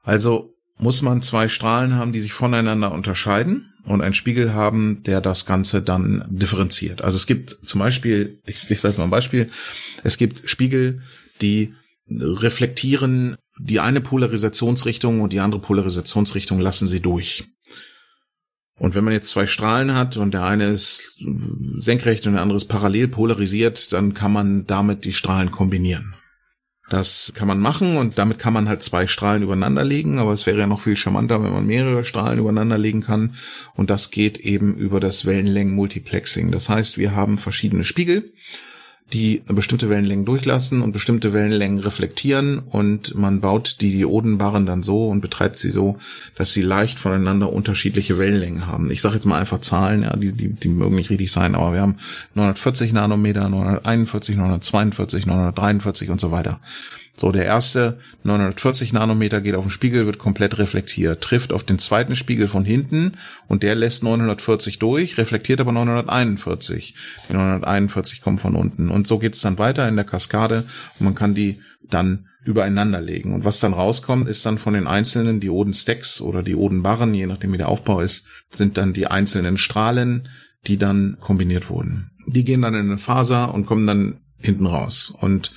Also 0.03 0.53
muss 0.77 1.01
man 1.01 1.22
zwei 1.22 1.50
Strahlen 1.50 1.96
haben, 1.96 2.13
die 2.13 2.22
sich 2.22 2.32
voneinander 2.32 2.94
unterscheiden 2.94 3.74
und 3.84 4.01
einen 4.01 4.13
Spiegel 4.13 4.53
haben, 4.53 5.03
der 5.03 5.20
das 5.20 5.46
Ganze 5.46 5.82
dann 5.82 6.25
differenziert. 6.30 7.01
Also 7.01 7.18
es 7.18 7.27
gibt 7.27 7.58
zum 7.63 7.80
Beispiel, 7.80 8.39
ich, 8.46 8.72
ich 8.72 8.80
sage 8.80 8.98
mal 9.00 9.03
ein 9.03 9.10
Beispiel, 9.10 9.50
es 10.03 10.18
gibt 10.18 10.50
Spiegel, 10.50 11.01
die 11.41 11.74
reflektieren 12.20 13.38
die 13.60 13.80
eine 13.80 14.01
Polarisationsrichtung 14.01 15.22
und 15.22 15.34
die 15.34 15.39
andere 15.39 15.62
Polarisationsrichtung 15.62 16.60
lassen 16.60 16.88
sie 16.88 17.01
durch. 17.01 17.46
Und 18.80 18.96
wenn 18.96 19.03
man 19.03 19.13
jetzt 19.13 19.30
zwei 19.30 19.46
Strahlen 19.46 19.94
hat 19.94 20.18
und 20.18 20.34
der 20.34 20.44
eine 20.44 20.65
ist 20.65 21.24
senkrecht 21.75 22.25
und 22.25 22.34
der 22.34 22.41
andere 22.41 22.58
ist 22.58 22.65
parallel 22.65 23.10
polarisiert, 23.10 23.94
dann 23.94 24.15
kann 24.15 24.32
man 24.32 24.65
damit 24.65 25.06
die 25.06 25.13
Strahlen 25.13 25.51
kombinieren. 25.51 26.15
Das 26.89 27.32
kann 27.36 27.48
man 27.48 27.60
machen 27.60 27.96
und 27.96 28.18
damit 28.18 28.39
kann 28.39 28.53
man 28.53 28.68
halt 28.68 28.82
zwei 28.82 29.08
Strahlen 29.08 29.44
übereinander 29.44 29.86
legen, 29.86 30.20
aber 30.20 30.34
es 30.34 30.46
wäre 30.46 30.60
ja 30.60 30.68
noch 30.68 30.82
viel 30.82 30.98
charmanter, 30.98 31.41
wenn 31.44 31.53
man 31.53 31.65
mehrere 31.65 32.03
Strahlen 32.03 32.39
übereinander 32.39 32.77
legen 32.77 33.01
kann. 33.01 33.36
Und 33.75 33.89
das 33.89 34.12
geht 34.12 34.39
eben 34.39 34.74
über 34.75 35.00
das 35.00 35.25
Wellenlängen-Multiplexing. 35.25 36.51
Das 36.51 36.68
heißt, 36.68 36.98
wir 36.98 37.15
haben 37.15 37.38
verschiedene 37.38 37.84
Spiegel 37.84 38.34
die 39.13 39.41
bestimmte 39.46 39.89
Wellenlängen 39.89 40.25
durchlassen 40.25 40.81
und 40.81 40.93
bestimmte 40.93 41.34
Wellenlängen 41.34 41.79
reflektieren 41.79 42.60
und 42.60 43.13
man 43.15 43.41
baut 43.41 43.77
die 43.81 43.91
Diodenbarren 43.91 44.65
dann 44.65 44.84
so 44.84 45.10
und 45.10 45.22
betreibt 45.22 45.58
sie 45.58 45.70
so, 45.70 45.98
dass 46.36 46.53
sie 46.53 46.62
leicht 46.62 46.98
voneinander 46.98 47.51
unterschiedliche 47.51 48.17
Wellenlängen 48.17 48.67
haben. 48.67 48.89
Ich 48.89 49.01
sage 49.01 49.15
jetzt 49.15 49.25
mal 49.25 49.39
einfach 49.39 49.60
Zahlen, 49.60 50.03
ja, 50.03 50.15
die, 50.15 50.31
die, 50.31 50.50
die 50.50 50.70
mögen 50.70 50.96
nicht 50.96 51.10
richtig 51.10 51.31
sein, 51.31 51.55
aber 51.55 51.74
wir 51.74 51.81
haben 51.81 51.98
940 52.36 52.93
Nanometer, 52.93 53.50
941, 53.50 54.38
942, 54.38 55.25
943 55.25 56.10
und 56.10 56.22
so 56.22 56.31
weiter. 56.31 56.60
So, 57.21 57.31
der 57.31 57.45
erste 57.45 57.99
940 58.23 58.93
Nanometer 58.93 59.41
geht 59.41 59.53
auf 59.53 59.63
den 59.63 59.69
Spiegel, 59.69 60.07
wird 60.07 60.17
komplett 60.17 60.57
reflektiert, 60.57 61.21
trifft 61.21 61.53
auf 61.53 61.63
den 61.63 61.77
zweiten 61.77 62.15
Spiegel 62.15 62.47
von 62.47 62.65
hinten 62.65 63.11
und 63.47 63.61
der 63.61 63.75
lässt 63.75 64.01
940 64.01 64.79
durch, 64.79 65.19
reflektiert 65.19 65.61
aber 65.61 65.71
941. 65.71 66.95
Die 67.29 67.33
941 67.33 68.21
kommen 68.21 68.39
von 68.39 68.55
unten. 68.55 68.89
Und 68.89 69.05
so 69.05 69.19
geht's 69.19 69.39
dann 69.39 69.59
weiter 69.59 69.87
in 69.87 69.97
der 69.97 70.05
Kaskade 70.05 70.63
und 70.97 71.05
man 71.05 71.13
kann 71.13 71.35
die 71.35 71.59
dann 71.87 72.25
übereinander 72.43 73.01
legen. 73.01 73.35
Und 73.35 73.45
was 73.45 73.59
dann 73.59 73.73
rauskommt, 73.73 74.27
ist 74.27 74.43
dann 74.47 74.57
von 74.57 74.73
den 74.73 74.87
einzelnen 74.87 75.39
Diodenstacks 75.39 76.21
oder 76.21 76.41
Diodenbarren, 76.41 77.13
je 77.13 77.27
nachdem 77.27 77.53
wie 77.53 77.59
der 77.59 77.69
Aufbau 77.69 77.99
ist, 77.99 78.25
sind 78.49 78.79
dann 78.79 78.93
die 78.93 79.05
einzelnen 79.05 79.59
Strahlen, 79.59 80.27
die 80.65 80.77
dann 80.77 81.17
kombiniert 81.19 81.69
wurden. 81.69 82.09
Die 82.25 82.45
gehen 82.45 82.63
dann 82.63 82.73
in 82.73 82.87
eine 82.87 82.97
Faser 82.97 83.53
und 83.53 83.67
kommen 83.67 83.85
dann 83.85 84.21
hinten 84.39 84.65
raus. 84.65 85.13
Und 85.15 85.53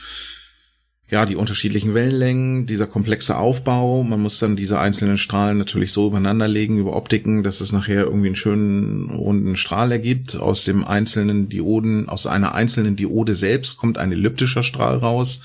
ja, 1.14 1.26
die 1.26 1.36
unterschiedlichen 1.36 1.94
Wellenlängen, 1.94 2.66
dieser 2.66 2.88
komplexe 2.88 3.36
Aufbau, 3.36 4.02
man 4.02 4.20
muss 4.20 4.40
dann 4.40 4.56
diese 4.56 4.80
einzelnen 4.80 5.16
Strahlen 5.16 5.58
natürlich 5.58 5.92
so 5.92 6.08
übereinander 6.08 6.48
legen 6.48 6.76
über 6.76 6.96
Optiken, 6.96 7.44
dass 7.44 7.60
es 7.60 7.70
nachher 7.70 8.02
irgendwie 8.06 8.26
einen 8.26 8.34
schönen 8.34 9.10
runden 9.10 9.54
Strahl 9.54 9.92
ergibt. 9.92 10.34
Aus 10.34 10.64
dem 10.64 10.84
einzelnen 10.84 11.48
Dioden, 11.48 12.08
aus 12.08 12.26
einer 12.26 12.56
einzelnen 12.56 12.96
Diode 12.96 13.36
selbst 13.36 13.76
kommt 13.76 13.96
ein 13.96 14.10
elliptischer 14.10 14.64
Strahl 14.64 14.98
raus. 14.98 15.38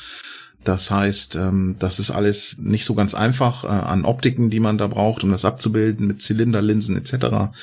Das 0.63 0.89
heißt, 0.89 1.35
ähm, 1.35 1.75
das 1.77 1.99
ist 1.99 2.09
alles 2.09 2.57
nicht 2.57 2.83
so 2.83 2.95
ganz 2.95 3.13
einfach 3.13 3.63
äh, 3.63 3.67
an 3.67 4.05
Optiken, 4.05 4.49
die 4.49 4.59
man 4.59 4.79
da 4.79 4.87
braucht, 4.87 5.23
um 5.23 5.29
das 5.29 5.45
abzubilden 5.45 6.07
mit 6.07 6.19
Zylinderlinsen 6.19 6.97
etc. 6.97 7.53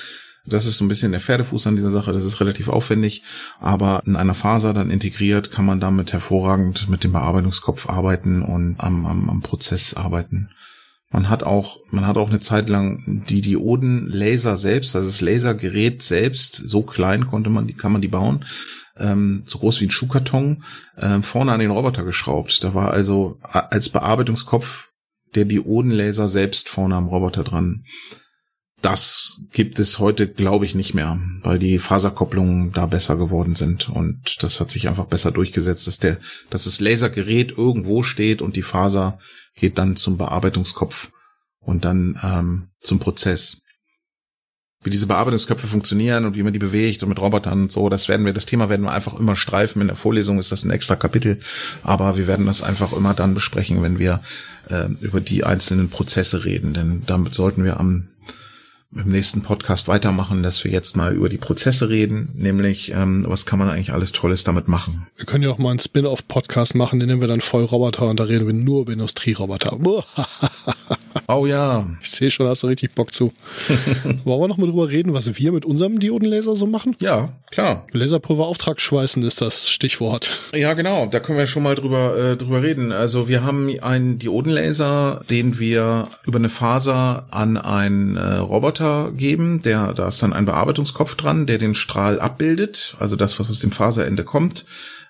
Das 0.46 0.66
ist 0.66 0.76
so 0.76 0.84
ein 0.84 0.88
bisschen 0.88 1.12
der 1.12 1.20
Pferdefuß 1.20 1.66
an 1.66 1.76
dieser 1.76 1.90
Sache. 1.90 2.12
Das 2.12 2.24
ist 2.24 2.40
relativ 2.40 2.68
aufwendig, 2.68 3.22
aber 3.58 4.02
in 4.06 4.16
einer 4.16 4.34
Faser 4.34 4.72
dann 4.72 4.90
integriert 4.90 5.50
kann 5.50 5.64
man 5.64 5.80
damit 5.80 6.12
hervorragend 6.12 6.88
mit 6.88 7.04
dem 7.04 7.12
Bearbeitungskopf 7.12 7.88
arbeiten 7.88 8.42
und 8.42 8.76
am, 8.78 9.06
am, 9.06 9.28
am 9.28 9.42
Prozess 9.42 9.94
arbeiten. 9.94 10.50
Man 11.10 11.28
hat 11.28 11.44
auch, 11.44 11.78
man 11.90 12.06
hat 12.06 12.16
auch 12.16 12.28
eine 12.28 12.40
Zeit 12.40 12.68
lang 12.68 13.24
die 13.28 13.40
Diodenlaser 13.40 14.56
selbst, 14.56 14.96
also 14.96 15.08
das 15.08 15.20
Lasergerät 15.20 16.02
selbst, 16.02 16.56
so 16.66 16.82
klein 16.82 17.26
konnte 17.28 17.48
man, 17.48 17.66
die 17.66 17.74
kann 17.74 17.92
man 17.92 18.02
die 18.02 18.08
bauen, 18.08 18.44
ähm, 18.98 19.42
so 19.46 19.58
groß 19.58 19.80
wie 19.80 19.86
ein 19.86 19.90
Schuhkarton, 19.90 20.64
ähm, 20.98 21.22
vorne 21.22 21.52
an 21.52 21.60
den 21.60 21.70
Roboter 21.70 22.04
geschraubt. 22.04 22.62
Da 22.64 22.74
war 22.74 22.90
also 22.90 23.38
als 23.42 23.88
Bearbeitungskopf 23.88 24.90
der 25.34 25.44
Diodenlaser 25.44 26.28
selbst 26.28 26.68
vorne 26.68 26.96
am 26.96 27.08
Roboter 27.08 27.44
dran. 27.44 27.84
Das 28.82 29.40
gibt 29.52 29.78
es 29.78 29.98
heute, 29.98 30.28
glaube 30.28 30.64
ich, 30.64 30.74
nicht 30.74 30.94
mehr, 30.94 31.18
weil 31.42 31.58
die 31.58 31.78
Faserkopplungen 31.78 32.72
da 32.72 32.86
besser 32.86 33.16
geworden 33.16 33.54
sind. 33.54 33.88
Und 33.88 34.42
das 34.42 34.60
hat 34.60 34.70
sich 34.70 34.86
einfach 34.88 35.06
besser 35.06 35.32
durchgesetzt, 35.32 35.86
dass 35.86 35.98
der, 35.98 36.18
dass 36.50 36.64
das 36.64 36.80
Lasergerät 36.80 37.52
irgendwo 37.56 38.02
steht 38.02 38.42
und 38.42 38.54
die 38.54 38.62
Faser 38.62 39.18
geht 39.54 39.78
dann 39.78 39.96
zum 39.96 40.18
Bearbeitungskopf 40.18 41.10
und 41.60 41.84
dann 41.84 42.18
ähm, 42.22 42.68
zum 42.80 42.98
Prozess. 42.98 43.62
Wie 44.84 44.90
diese 44.90 45.08
Bearbeitungsköpfe 45.08 45.66
funktionieren 45.66 46.26
und 46.26 46.36
wie 46.36 46.44
man 46.44 46.52
die 46.52 46.60
bewegt 46.60 47.02
und 47.02 47.08
mit 47.08 47.18
Robotern 47.18 47.62
und 47.62 47.72
so, 47.72 47.88
das 47.88 48.08
werden 48.08 48.24
wir, 48.24 48.32
das 48.32 48.46
Thema 48.46 48.68
werden 48.68 48.82
wir 48.82 48.92
einfach 48.92 49.18
immer 49.18 49.34
streifen. 49.34 49.80
In 49.80 49.88
der 49.88 49.96
Vorlesung 49.96 50.38
ist 50.38 50.52
das 50.52 50.64
ein 50.64 50.70
extra 50.70 50.94
Kapitel, 50.94 51.40
aber 51.82 52.16
wir 52.16 52.28
werden 52.28 52.46
das 52.46 52.62
einfach 52.62 52.92
immer 52.92 53.14
dann 53.14 53.34
besprechen, 53.34 53.82
wenn 53.82 53.98
wir 53.98 54.20
äh, 54.68 54.86
über 55.00 55.20
die 55.20 55.42
einzelnen 55.42 55.88
Prozesse 55.88 56.44
reden, 56.44 56.72
denn 56.72 57.02
damit 57.06 57.34
sollten 57.34 57.64
wir 57.64 57.80
am 57.80 58.06
im 58.98 59.10
nächsten 59.10 59.42
Podcast 59.42 59.88
weitermachen, 59.88 60.42
dass 60.42 60.64
wir 60.64 60.70
jetzt 60.70 60.96
mal 60.96 61.14
über 61.14 61.28
die 61.28 61.38
Prozesse 61.38 61.88
reden, 61.88 62.30
nämlich 62.34 62.92
ähm, 62.92 63.24
was 63.28 63.46
kann 63.46 63.58
man 63.58 63.68
eigentlich 63.68 63.92
alles 63.92 64.12
Tolles 64.12 64.44
damit 64.44 64.68
machen. 64.68 65.06
Wir 65.16 65.26
können 65.26 65.44
ja 65.44 65.50
auch 65.50 65.58
mal 65.58 65.70
einen 65.70 65.78
Spin-off-Podcast 65.78 66.74
machen, 66.74 67.00
den 67.00 67.08
nennen 67.08 67.20
wir 67.20 67.28
dann 67.28 67.40
Vollroboter 67.40 68.08
und 68.08 68.20
da 68.20 68.24
reden 68.24 68.46
wir 68.46 68.54
nur 68.54 68.82
über 68.82 68.92
Industrieroboter. 68.92 69.78
oh 71.28 71.46
ja. 71.46 71.86
Ich 72.00 72.10
sehe 72.10 72.30
schon, 72.30 72.46
hast 72.46 72.62
du 72.62 72.66
richtig 72.66 72.94
Bock 72.94 73.12
zu. 73.12 73.32
Wollen 74.24 74.40
wir 74.40 74.48
noch 74.48 74.58
mal 74.58 74.66
drüber 74.66 74.88
reden, 74.88 75.14
was 75.14 75.38
wir 75.38 75.52
mit 75.52 75.64
unserem 75.64 75.98
Diodenlaser 75.98 76.56
so 76.56 76.66
machen? 76.66 76.96
Ja, 77.00 77.30
klar. 77.50 77.86
Laserpulverauftrag 77.92 78.80
schweißen 78.80 79.22
ist 79.22 79.40
das 79.40 79.70
Stichwort. 79.70 80.38
Ja, 80.54 80.74
genau. 80.74 81.06
Da 81.06 81.20
können 81.20 81.38
wir 81.38 81.46
schon 81.46 81.62
mal 81.62 81.74
drüber, 81.74 82.16
äh, 82.16 82.36
drüber 82.36 82.62
reden. 82.62 82.92
Also 82.92 83.28
wir 83.28 83.42
haben 83.42 83.70
einen 83.80 84.18
Diodenlaser, 84.18 85.22
den 85.30 85.58
wir 85.58 86.08
über 86.26 86.38
eine 86.38 86.48
Faser 86.48 87.26
an 87.30 87.56
einen 87.56 88.16
äh, 88.16 88.36
Roboter 88.36 88.66
Roboter 88.66 89.12
geben, 89.12 89.60
der, 89.62 89.92
da 89.92 90.08
ist 90.08 90.22
dann 90.22 90.32
ein 90.32 90.44
Bearbeitungskopf 90.44 91.14
dran, 91.14 91.46
der 91.46 91.58
den 91.58 91.74
Strahl 91.74 92.20
abbildet, 92.20 92.96
also 92.98 93.16
das, 93.16 93.38
was 93.38 93.50
aus 93.50 93.60
dem 93.60 93.72
Faserende 93.72 94.24
kommt, 94.24 94.64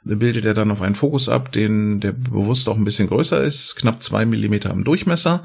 bildet 0.04 0.44
er 0.44 0.54
dann 0.54 0.70
auf 0.70 0.82
einen 0.82 0.94
Fokus 0.94 1.28
ab, 1.28 1.52
den, 1.52 2.00
der 2.00 2.12
bewusst 2.12 2.68
auch 2.68 2.76
ein 2.76 2.84
bisschen 2.84 3.08
größer 3.08 3.42
ist, 3.42 3.76
knapp 3.76 4.02
zwei 4.02 4.24
Millimeter 4.24 4.70
im 4.70 4.84
Durchmesser. 4.84 5.42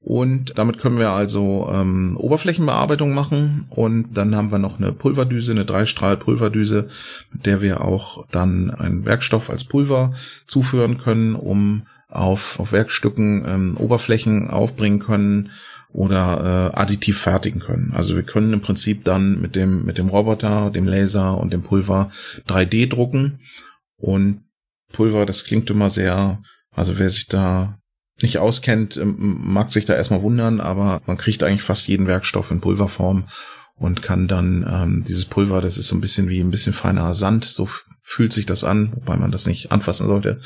Und 0.00 0.56
damit 0.56 0.78
können 0.78 0.98
wir 0.98 1.10
also 1.10 1.68
ähm, 1.72 2.16
Oberflächenbearbeitung 2.16 3.12
machen. 3.14 3.64
Und 3.70 4.16
dann 4.16 4.36
haben 4.36 4.52
wir 4.52 4.58
noch 4.58 4.78
eine 4.78 4.92
Pulverdüse, 4.92 5.52
eine 5.52 5.64
Dreistrahl-Pulverdüse, 5.64 6.88
mit 7.32 7.46
der 7.46 7.60
wir 7.60 7.82
auch 7.82 8.26
dann 8.30 8.70
einen 8.70 9.04
Werkstoff 9.04 9.50
als 9.50 9.64
Pulver 9.64 10.14
zuführen 10.46 10.98
können, 10.98 11.34
um 11.34 11.82
auf, 12.08 12.58
auf 12.58 12.72
Werkstücken 12.72 13.44
ähm, 13.46 13.76
Oberflächen 13.76 14.48
aufbringen 14.48 14.98
können 14.98 15.50
oder 15.90 16.72
äh, 16.74 16.78
additiv 16.78 17.18
fertigen 17.18 17.60
können. 17.60 17.92
Also 17.94 18.14
wir 18.14 18.22
können 18.22 18.52
im 18.52 18.60
Prinzip 18.60 19.04
dann 19.04 19.40
mit 19.40 19.56
dem, 19.56 19.84
mit 19.84 19.98
dem 19.98 20.08
Roboter, 20.08 20.70
dem 20.70 20.86
Laser 20.86 21.38
und 21.38 21.52
dem 21.52 21.62
Pulver 21.62 22.10
3D 22.48 22.88
drucken. 22.88 23.40
Und 23.96 24.44
Pulver, 24.92 25.26
das 25.26 25.44
klingt 25.44 25.68
immer 25.70 25.90
sehr, 25.90 26.40
also 26.70 26.98
wer 26.98 27.10
sich 27.10 27.26
da 27.26 27.77
nicht 28.22 28.38
auskennt, 28.38 28.96
ähm, 28.96 29.38
mag 29.40 29.70
sich 29.70 29.84
da 29.84 29.94
erstmal 29.94 30.22
wundern, 30.22 30.60
aber 30.60 31.00
man 31.06 31.16
kriegt 31.16 31.42
eigentlich 31.42 31.62
fast 31.62 31.88
jeden 31.88 32.06
Werkstoff 32.06 32.50
in 32.50 32.60
Pulverform 32.60 33.24
und 33.76 34.02
kann 34.02 34.28
dann 34.28 34.66
ähm, 34.68 35.04
dieses 35.06 35.24
Pulver, 35.24 35.60
das 35.60 35.78
ist 35.78 35.88
so 35.88 35.96
ein 35.96 36.00
bisschen 36.00 36.28
wie 36.28 36.40
ein 36.40 36.50
bisschen 36.50 36.72
feiner 36.72 37.14
Sand, 37.14 37.44
so 37.44 37.68
fühlt 38.02 38.32
sich 38.32 38.46
das 38.46 38.64
an, 38.64 38.92
wobei 38.94 39.16
man 39.16 39.30
das 39.30 39.46
nicht 39.46 39.70
anfassen 39.70 40.06
sollte. 40.06 40.40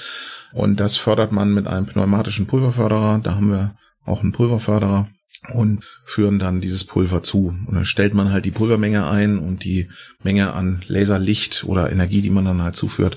Und 0.52 0.81
das 0.81 0.97
fördert 0.97 1.33
man 1.33 1.55
mit 1.55 1.67
einem 1.67 1.87
pneumatischen 1.87 2.47
Pulverförderer. 2.47 3.21
Da 3.23 3.37
haben 3.37 3.50
wir 3.50 3.76
auch 4.05 4.21
einen 4.21 4.33
Pulverförderer 4.33 5.09
und 5.50 5.85
führen 6.05 6.38
dann 6.38 6.61
dieses 6.61 6.85
Pulver 6.85 7.23
zu. 7.23 7.55
Und 7.67 7.75
dann 7.75 7.85
stellt 7.85 8.14
man 8.14 8.33
halt 8.33 8.45
die 8.45 8.50
Pulvermenge 8.50 9.09
ein 9.09 9.38
und 9.38 9.64
die 9.64 9.88
Menge 10.23 10.52
an 10.52 10.85
Laserlicht 10.88 11.64
oder 11.64 11.91
Energie, 11.91 12.21
die 12.21 12.31
man 12.31 12.45
dann 12.45 12.62
halt 12.62 12.75
zuführt 12.75 13.17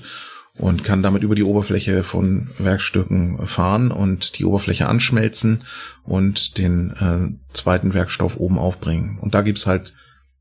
und 0.58 0.84
kann 0.84 1.02
damit 1.02 1.22
über 1.22 1.34
die 1.34 1.44
Oberfläche 1.44 2.02
von 2.02 2.48
Werkstücken 2.58 3.46
fahren 3.46 3.90
und 3.90 4.38
die 4.38 4.44
Oberfläche 4.44 4.88
anschmelzen 4.88 5.64
und 6.04 6.58
den 6.58 6.90
äh, 6.92 7.52
zweiten 7.52 7.94
Werkstoff 7.94 8.36
oben 8.36 8.58
aufbringen. 8.58 9.18
Und 9.20 9.34
da 9.34 9.42
gibt's 9.42 9.66
halt 9.66 9.94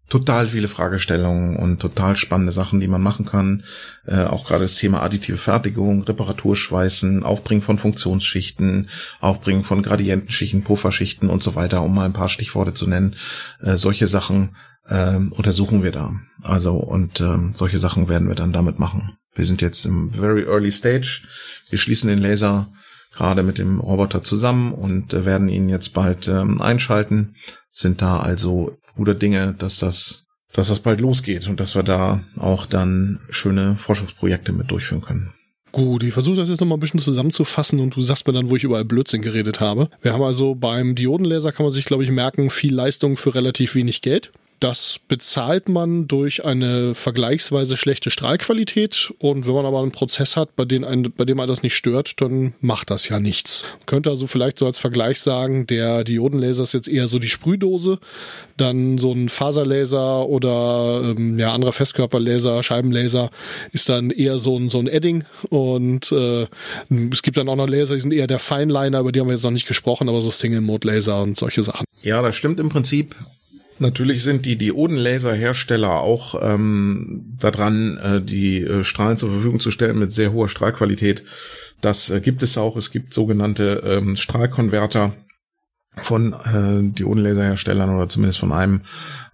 total 0.09 0.49
viele 0.49 0.67
Fragestellungen 0.67 1.55
und 1.57 1.79
total 1.79 2.15
spannende 2.15 2.51
Sachen, 2.51 2.79
die 2.79 2.87
man 2.87 3.01
machen 3.01 3.25
kann. 3.25 3.63
Äh, 4.05 4.23
auch 4.23 4.47
gerade 4.47 4.63
das 4.63 4.75
Thema 4.75 5.01
additive 5.01 5.37
Fertigung, 5.37 6.03
Reparaturschweißen, 6.03 7.23
Aufbringen 7.23 7.63
von 7.63 7.77
Funktionsschichten, 7.79 8.89
Aufbringen 9.19 9.63
von 9.63 9.81
Gradientenschichten, 9.81 10.63
Pufferschichten 10.63 11.29
und 11.29 11.41
so 11.41 11.55
weiter, 11.55 11.81
um 11.81 11.93
mal 11.93 12.05
ein 12.05 12.13
paar 12.13 12.29
Stichworte 12.29 12.73
zu 12.73 12.87
nennen. 12.87 13.15
Äh, 13.61 13.77
solche 13.77 14.07
Sachen 14.07 14.55
äh, 14.87 15.15
untersuchen 15.15 15.83
wir 15.83 15.91
da. 15.91 16.13
Also 16.43 16.75
und 16.75 17.19
äh, 17.19 17.37
solche 17.53 17.79
Sachen 17.79 18.07
werden 18.07 18.27
wir 18.27 18.35
dann 18.35 18.53
damit 18.53 18.77
machen. 18.77 19.17
Wir 19.35 19.45
sind 19.45 19.61
jetzt 19.61 19.85
im 19.85 20.11
very 20.11 20.43
early 20.43 20.71
stage. 20.71 21.21
Wir 21.69 21.77
schließen 21.77 22.09
den 22.09 22.19
Laser 22.19 22.67
gerade 23.15 23.43
mit 23.43 23.57
dem 23.57 23.79
Roboter 23.79 24.21
zusammen 24.21 24.73
und 24.73 25.13
äh, 25.13 25.25
werden 25.25 25.49
ihn 25.49 25.69
jetzt 25.69 25.93
bald 25.93 26.27
ähm, 26.27 26.61
einschalten. 26.61 27.35
Sind 27.69 28.01
da 28.01 28.19
also 28.19 28.77
gute 28.95 29.15
Dinge, 29.15 29.55
dass 29.57 29.79
das, 29.79 30.25
dass 30.53 30.69
das 30.69 30.79
bald 30.79 31.01
losgeht 31.01 31.47
und 31.47 31.59
dass 31.59 31.75
wir 31.75 31.83
da 31.83 32.21
auch 32.37 32.65
dann 32.65 33.19
schöne 33.29 33.75
Forschungsprojekte 33.75 34.51
mit 34.53 34.71
durchführen 34.71 35.01
können. 35.01 35.31
Gut, 35.71 36.03
ich 36.03 36.13
versuche 36.13 36.37
das 36.37 36.47
jetzt 36.47 36.61
nochmal 36.61 36.77
ein 36.77 36.81
bisschen 36.81 37.01
zusammenzufassen 37.01 37.81
und 37.81 37.97
du 37.97 38.01
sagst 38.01 38.25
mir 38.25 38.33
dann, 38.33 38.49
wo 38.49 38.55
ich 38.55 38.63
überall 38.63 38.85
Blödsinn 38.85 39.21
geredet 39.21 39.59
habe. 39.59 39.89
Wir 40.01 40.13
haben 40.13 40.23
also 40.23 40.55
beim 40.55 40.95
Diodenlaser 40.95 41.51
kann 41.51 41.65
man 41.65 41.73
sich, 41.73 41.83
glaube 41.83 42.05
ich, 42.05 42.11
merken, 42.11 42.49
viel 42.49 42.73
Leistung 42.73 43.17
für 43.17 43.35
relativ 43.35 43.75
wenig 43.75 44.01
Geld. 44.01 44.31
Das 44.59 44.99
bezahlt 45.07 45.67
man 45.67 46.07
durch 46.07 46.45
eine 46.45 46.93
vergleichsweise 46.93 47.75
schlechte 47.75 48.09
Strahlqualität. 48.09 49.13
Und 49.19 49.47
wenn 49.47 49.53
man 49.53 49.65
aber 49.65 49.81
einen 49.81 49.91
Prozess 49.91 50.37
hat, 50.37 50.55
bei 50.55 50.65
dem, 50.65 50.83
ein, 50.83 51.11
bei 51.15 51.25
dem 51.25 51.37
man 51.37 51.47
das 51.47 51.61
nicht 51.61 51.75
stört, 51.75 52.21
dann 52.21 52.53
macht 52.61 52.89
das 52.89 53.09
ja 53.09 53.19
nichts. 53.19 53.65
Man 53.79 53.85
könnte 53.85 54.09
also 54.09 54.27
vielleicht 54.27 54.57
so 54.57 54.65
als 54.65 54.79
Vergleich 54.79 55.21
sagen, 55.21 55.67
der 55.67 56.03
Diodenlaser 56.03 56.63
ist 56.63 56.73
jetzt 56.73 56.87
eher 56.87 57.07
so 57.07 57.19
die 57.19 57.27
Sprühdose, 57.27 57.99
dann 58.55 58.97
so 58.97 59.11
ein 59.11 59.27
Faserlaser 59.27 60.27
oder 60.27 61.01
ähm, 61.03 61.37
ja, 61.37 61.53
anderer 61.53 61.73
Festkörperlaser, 61.73 62.63
Scheibenlaser 62.63 63.31
ist 63.73 63.89
dann 63.89 64.09
eher 64.09 64.39
so 64.39 64.57
ein, 64.57 64.69
so 64.69 64.79
ein 64.79 64.87
Edding. 64.87 65.25
Und 65.49 66.11
äh, 66.13 66.47
es 67.11 67.21
gibt 67.21 67.37
dann 67.37 67.49
auch 67.49 67.57
noch 67.57 67.67
Laser, 67.67 67.95
die 67.95 68.01
sind 68.01 68.13
eher 68.13 68.27
der 68.27 68.39
Feinliner, 68.39 69.01
über 69.01 69.11
die 69.11 69.19
haben 69.19 69.27
wir 69.27 69.33
jetzt 69.33 69.43
noch 69.43 69.51
nicht 69.51 69.67
gesprochen, 69.67 70.07
aber 70.07 70.21
so 70.21 70.29
Single-Mode-Laser 70.29 71.21
und 71.21 71.35
solche 71.35 71.61
Sachen. 71.63 71.85
Ja, 72.01 72.21
das 72.21 72.35
stimmt 72.35 72.59
im 72.59 72.69
Prinzip. 72.69 73.15
Natürlich 73.77 74.23
sind 74.23 74.45
die 74.45 74.57
Diodenlaserhersteller 74.57 75.99
auch 75.99 76.35
ähm, 76.41 77.35
daran, 77.37 77.97
äh, 77.97 78.21
die 78.21 78.61
äh, 78.61 78.83
Strahlen 78.83 79.17
zur 79.17 79.31
Verfügung 79.31 79.59
zu 79.59 79.69
stellen 79.69 79.99
mit 79.99 80.11
sehr 80.11 80.31
hoher 80.31 80.47
Strahlqualität. 80.47 81.23
Das 81.81 82.09
äh, 82.09 82.21
gibt 82.21 82.41
es 82.41 82.57
auch. 82.57 82.77
Es 82.77 82.91
gibt 82.91 83.13
sogenannte 83.13 83.83
ähm, 83.85 84.15
Strahlkonverter 84.15 85.13
von 86.01 86.33
äh, 86.33 86.93
Diodenlaserherstellern 86.93 87.95
oder 87.95 88.07
zumindest 88.09 88.39
von 88.39 88.51
einem, 88.51 88.81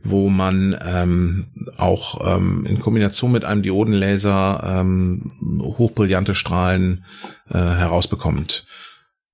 wo 0.04 0.30
man 0.30 0.78
ähm, 0.86 1.48
auch 1.78 2.36
ähm, 2.36 2.66
in 2.66 2.80
Kombination 2.80 3.32
mit 3.32 3.46
einem 3.46 3.62
Diodenlaser 3.62 4.80
ähm, 4.80 5.32
hochbrillante 5.62 6.36
Strahlen 6.36 7.06
äh, 7.50 7.58
herausbekommt. 7.58 8.66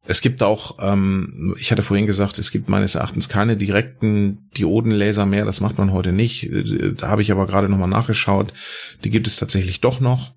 Es 0.10 0.22
gibt 0.22 0.42
auch, 0.42 0.78
ähm, 0.82 1.54
ich 1.60 1.72
hatte 1.72 1.84
vorhin 1.84 2.08
gesagt, 2.08 2.40
es 2.40 2.52
gibt 2.52 2.70
meines 2.70 2.96
Erachtens 2.96 3.28
keine 3.28 3.58
direkten 3.58 4.50
Diodenlaser 4.58 5.26
mehr. 5.26 5.44
Das 5.44 5.60
macht 5.60 5.78
man 5.78 5.92
heute 5.92 6.14
nicht. 6.14 6.50
Da 6.98 7.10
habe 7.10 7.22
ich 7.22 7.32
aber 7.32 7.46
gerade 7.46 7.68
nochmal 7.68 7.90
nachgeschaut. 7.90 8.54
Die 9.04 9.10
gibt 9.10 9.28
es 9.28 9.36
tatsächlich 9.36 9.82
doch 9.82 10.00
noch. 10.00 10.34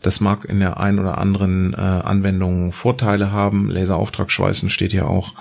Das 0.00 0.20
mag 0.20 0.46
in 0.46 0.60
der 0.60 0.80
einen 0.80 0.98
oder 0.98 1.18
anderen 1.18 1.74
äh, 1.74 1.76
Anwendung 1.76 2.72
Vorteile 2.72 3.30
haben. 3.30 3.70
Laserauftragsschweißen 3.70 4.70
steht 4.70 4.94
ja 4.94 5.04
auch. 5.04 5.34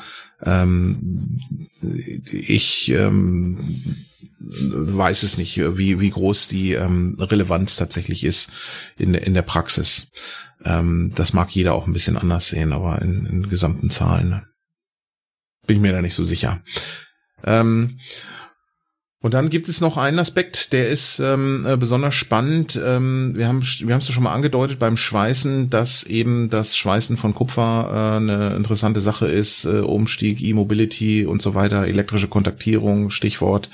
Ähm, 0.43 1.39
ich 2.31 2.91
ähm, 2.91 3.59
weiß 4.39 5.23
es 5.23 5.37
nicht, 5.37 5.57
wie, 5.77 5.99
wie 5.99 6.09
groß 6.09 6.49
die 6.49 6.73
ähm, 6.73 7.15
Relevanz 7.19 7.77
tatsächlich 7.77 8.23
ist 8.25 8.49
in, 8.97 9.13
in 9.13 9.33
der 9.33 9.41
Praxis. 9.41 10.07
Ähm, 10.65 11.13
das 11.15 11.33
mag 11.33 11.49
jeder 11.51 11.73
auch 11.73 11.87
ein 11.87 11.93
bisschen 11.93 12.17
anders 12.17 12.49
sehen, 12.49 12.73
aber 12.73 13.01
in, 13.01 13.25
in 13.25 13.49
gesamten 13.49 13.89
Zahlen 13.89 14.45
bin 15.65 15.77
ich 15.77 15.81
mir 15.81 15.91
da 15.91 16.01
nicht 16.01 16.15
so 16.15 16.25
sicher. 16.25 16.61
Ähm, 17.43 17.99
und 19.21 19.33
dann 19.33 19.49
gibt 19.49 19.67
es 19.67 19.81
noch 19.81 19.97
einen 19.97 20.17
Aspekt, 20.17 20.71
der 20.71 20.87
ist 20.87 21.19
ähm, 21.19 21.65
äh, 21.67 21.75
besonders 21.75 22.15
spannend. 22.15 22.79
Ähm, 22.81 23.33
wir 23.35 23.49
haben 23.49 23.61
wir 23.61 23.93
haben 23.93 23.99
es 23.99 24.07
ja 24.07 24.13
schon 24.13 24.23
mal 24.23 24.33
angedeutet 24.33 24.79
beim 24.79 24.95
Schweißen, 24.95 25.69
dass 25.69 26.03
eben 26.03 26.49
das 26.49 26.77
Schweißen 26.77 27.17
von 27.17 27.33
Kupfer 27.33 27.89
äh, 27.91 28.15
eine 28.15 28.55
interessante 28.55 29.01
Sache 29.01 29.27
ist. 29.27 29.65
Äh, 29.65 29.81
Umstieg, 29.81 30.41
E-Mobility 30.41 31.25
und 31.25 31.41
so 31.41 31.53
weiter, 31.53 31.85
elektrische 31.85 32.29
Kontaktierung, 32.29 33.09
Stichwort. 33.09 33.69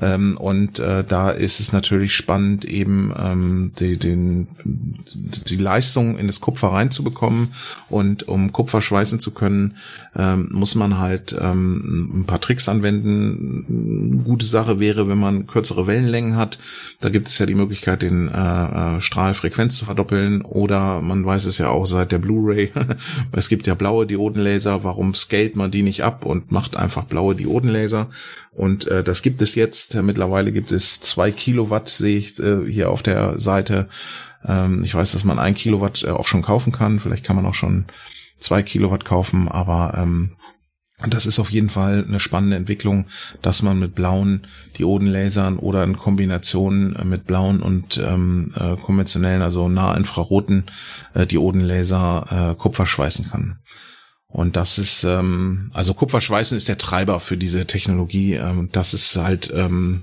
Ähm, 0.00 0.36
und 0.36 0.80
äh, 0.80 1.04
da 1.04 1.30
ist 1.30 1.60
es 1.60 1.72
natürlich 1.72 2.16
spannend, 2.16 2.64
eben 2.64 3.14
ähm, 3.16 3.72
die, 3.78 3.98
den, 3.98 4.48
die 4.64 5.56
Leistung 5.56 6.18
in 6.18 6.26
das 6.26 6.40
Kupfer 6.40 6.72
reinzubekommen. 6.72 7.52
Und 7.88 8.26
um 8.26 8.50
Kupfer 8.50 8.80
schweißen 8.80 9.20
zu 9.20 9.30
können, 9.30 9.76
ähm, 10.16 10.48
muss 10.50 10.74
man 10.74 10.98
halt 10.98 11.36
ähm, 11.40 12.22
ein 12.22 12.24
paar 12.24 12.40
Tricks 12.40 12.68
anwenden. 12.68 14.24
Gute 14.24 14.44
Sache 14.44 14.80
wäre 14.80 14.87
wäre, 14.88 15.08
wenn 15.08 15.18
man 15.18 15.46
kürzere 15.46 15.86
Wellenlängen 15.86 16.36
hat. 16.36 16.58
Da 17.00 17.10
gibt 17.10 17.28
es 17.28 17.38
ja 17.38 17.44
die 17.44 17.54
Möglichkeit, 17.54 18.00
den 18.00 18.28
äh, 18.28 18.96
äh, 18.96 19.00
Strahlfrequenz 19.00 19.76
zu 19.76 19.84
verdoppeln 19.84 20.40
oder 20.42 21.02
man 21.02 21.24
weiß 21.24 21.44
es 21.44 21.58
ja 21.58 21.68
auch 21.68 21.86
seit 21.86 22.10
der 22.10 22.18
Blu-ray. 22.18 22.72
es 23.32 23.48
gibt 23.50 23.66
ja 23.66 23.74
blaue 23.74 24.06
Diodenlaser. 24.06 24.82
Warum 24.84 25.14
scaled 25.14 25.56
man 25.56 25.70
die 25.70 25.82
nicht 25.82 26.02
ab 26.02 26.24
und 26.24 26.50
macht 26.50 26.76
einfach 26.76 27.04
blaue 27.04 27.34
Diodenlaser? 27.34 28.08
Und 28.52 28.88
äh, 28.88 29.04
das 29.04 29.20
gibt 29.22 29.42
es 29.42 29.54
jetzt. 29.54 29.94
Mittlerweile 30.02 30.52
gibt 30.52 30.72
es 30.72 31.00
zwei 31.00 31.30
Kilowatt, 31.30 31.88
sehe 31.90 32.16
ich 32.16 32.38
äh, 32.40 32.64
hier 32.66 32.90
auf 32.90 33.02
der 33.02 33.38
Seite. 33.38 33.88
Ähm, 34.44 34.82
ich 34.84 34.94
weiß, 34.94 35.12
dass 35.12 35.24
man 35.24 35.38
ein 35.38 35.54
Kilowatt 35.54 36.02
äh, 36.02 36.10
auch 36.10 36.26
schon 36.26 36.42
kaufen 36.42 36.72
kann. 36.72 36.98
Vielleicht 36.98 37.24
kann 37.24 37.36
man 37.36 37.46
auch 37.46 37.54
schon 37.54 37.84
zwei 38.38 38.62
Kilowatt 38.62 39.04
kaufen, 39.04 39.48
aber 39.48 39.94
ähm, 39.98 40.30
das 41.06 41.26
ist 41.26 41.38
auf 41.38 41.50
jeden 41.50 41.70
Fall 41.70 42.04
eine 42.06 42.18
spannende 42.18 42.56
Entwicklung, 42.56 43.06
dass 43.40 43.62
man 43.62 43.78
mit 43.78 43.94
blauen 43.94 44.46
Diodenlasern 44.78 45.58
oder 45.58 45.84
in 45.84 45.96
Kombination 45.96 46.96
äh, 46.96 47.04
mit 47.04 47.24
blauen 47.24 47.62
und 47.62 47.98
ähm, 47.98 48.52
äh, 48.56 48.76
konventionellen, 48.76 49.42
also 49.42 49.68
nahinfraroten 49.68 50.64
äh, 51.14 51.26
Diodenlaser 51.26 52.52
äh, 52.52 52.60
Kupfer 52.60 52.86
schweißen 52.86 53.30
kann. 53.30 53.58
Und 54.26 54.56
das 54.56 54.78
ist, 54.78 55.04
ähm, 55.04 55.70
also 55.72 55.94
Kupferschweißen 55.94 56.56
ist 56.56 56.68
der 56.68 56.78
Treiber 56.78 57.20
für 57.20 57.36
diese 57.36 57.66
Technologie. 57.66 58.34
Ähm, 58.34 58.68
das 58.72 58.92
ist 58.92 59.16
halt 59.16 59.52
ähm, 59.54 60.02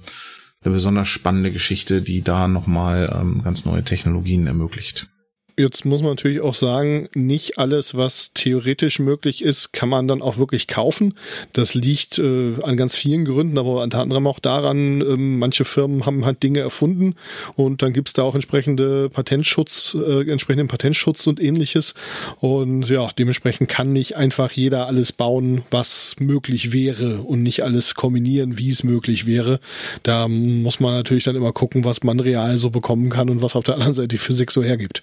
eine 0.64 0.74
besonders 0.74 1.10
spannende 1.10 1.52
Geschichte, 1.52 2.02
die 2.02 2.22
da 2.22 2.48
nochmal 2.48 3.14
ähm, 3.14 3.44
ganz 3.44 3.66
neue 3.66 3.84
Technologien 3.84 4.48
ermöglicht. 4.48 5.10
Jetzt 5.58 5.86
muss 5.86 6.02
man 6.02 6.12
natürlich 6.12 6.42
auch 6.42 6.54
sagen, 6.54 7.08
nicht 7.16 7.58
alles, 7.58 7.96
was 7.96 8.34
theoretisch 8.34 9.00
möglich 9.00 9.42
ist, 9.42 9.72
kann 9.72 9.88
man 9.88 10.06
dann 10.06 10.22
auch 10.22 10.38
wirklich 10.38 10.68
kaufen. 10.68 11.14
Das 11.54 11.74
liegt 11.76 12.20
äh, 12.20 12.56
an 12.62 12.76
ganz 12.76 12.94
vielen 12.94 13.24
Gründen, 13.24 13.58
aber 13.58 13.82
unter 13.82 14.02
anderem 14.02 14.28
auch 14.28 14.40
daran, 14.40 15.00
äh, 15.00 15.16
manche 15.16 15.64
Firmen 15.64 16.06
haben 16.06 16.26
halt 16.26 16.44
Dinge 16.44 16.60
erfunden 16.60 17.16
und 17.56 17.82
dann 17.82 17.94
gibt's 17.94 18.12
da 18.12 18.24
auch 18.24 18.36
entsprechende 18.36 19.10
Patentschutz, 19.10 19.96
äh, 19.96 20.30
entsprechenden 20.30 20.68
Patentschutz 20.68 21.26
und 21.26 21.42
ähnliches. 21.42 21.94
Und 22.42 22.90
ja, 22.90 23.10
dementsprechend 23.18 23.70
kann 23.70 23.94
nicht 23.94 24.18
einfach 24.18 24.52
jeder 24.52 24.88
alles 24.88 25.14
bauen, 25.14 25.64
was 25.72 26.18
möglich 26.20 26.74
wäre 26.74 27.22
und 27.22 27.44
nicht 27.44 27.64
alles 27.64 27.96
kombinieren, 27.96 28.58
wie 28.58 28.72
es 28.72 28.84
möglich 28.84 29.26
wäre. 29.26 29.62
Da 30.04 30.28
muss 30.28 30.82
man 30.82 30.96
natürlich 30.96 31.24
dann 31.24 31.38
immer 31.38 31.54
gucken, 31.54 31.86
was 31.86 32.04
man 32.04 32.20
real 32.20 32.58
so 32.58 32.72
bekommen 32.72 33.10
kann 33.10 33.30
und 33.30 33.42
was 33.42 33.56
auf 33.56 33.64
der 33.64 33.76
anderen 33.76 33.94
Seite 33.94 34.10
die 34.10 34.18
Physik 34.18 34.52
so 34.52 34.62
hergibt. 34.62 35.02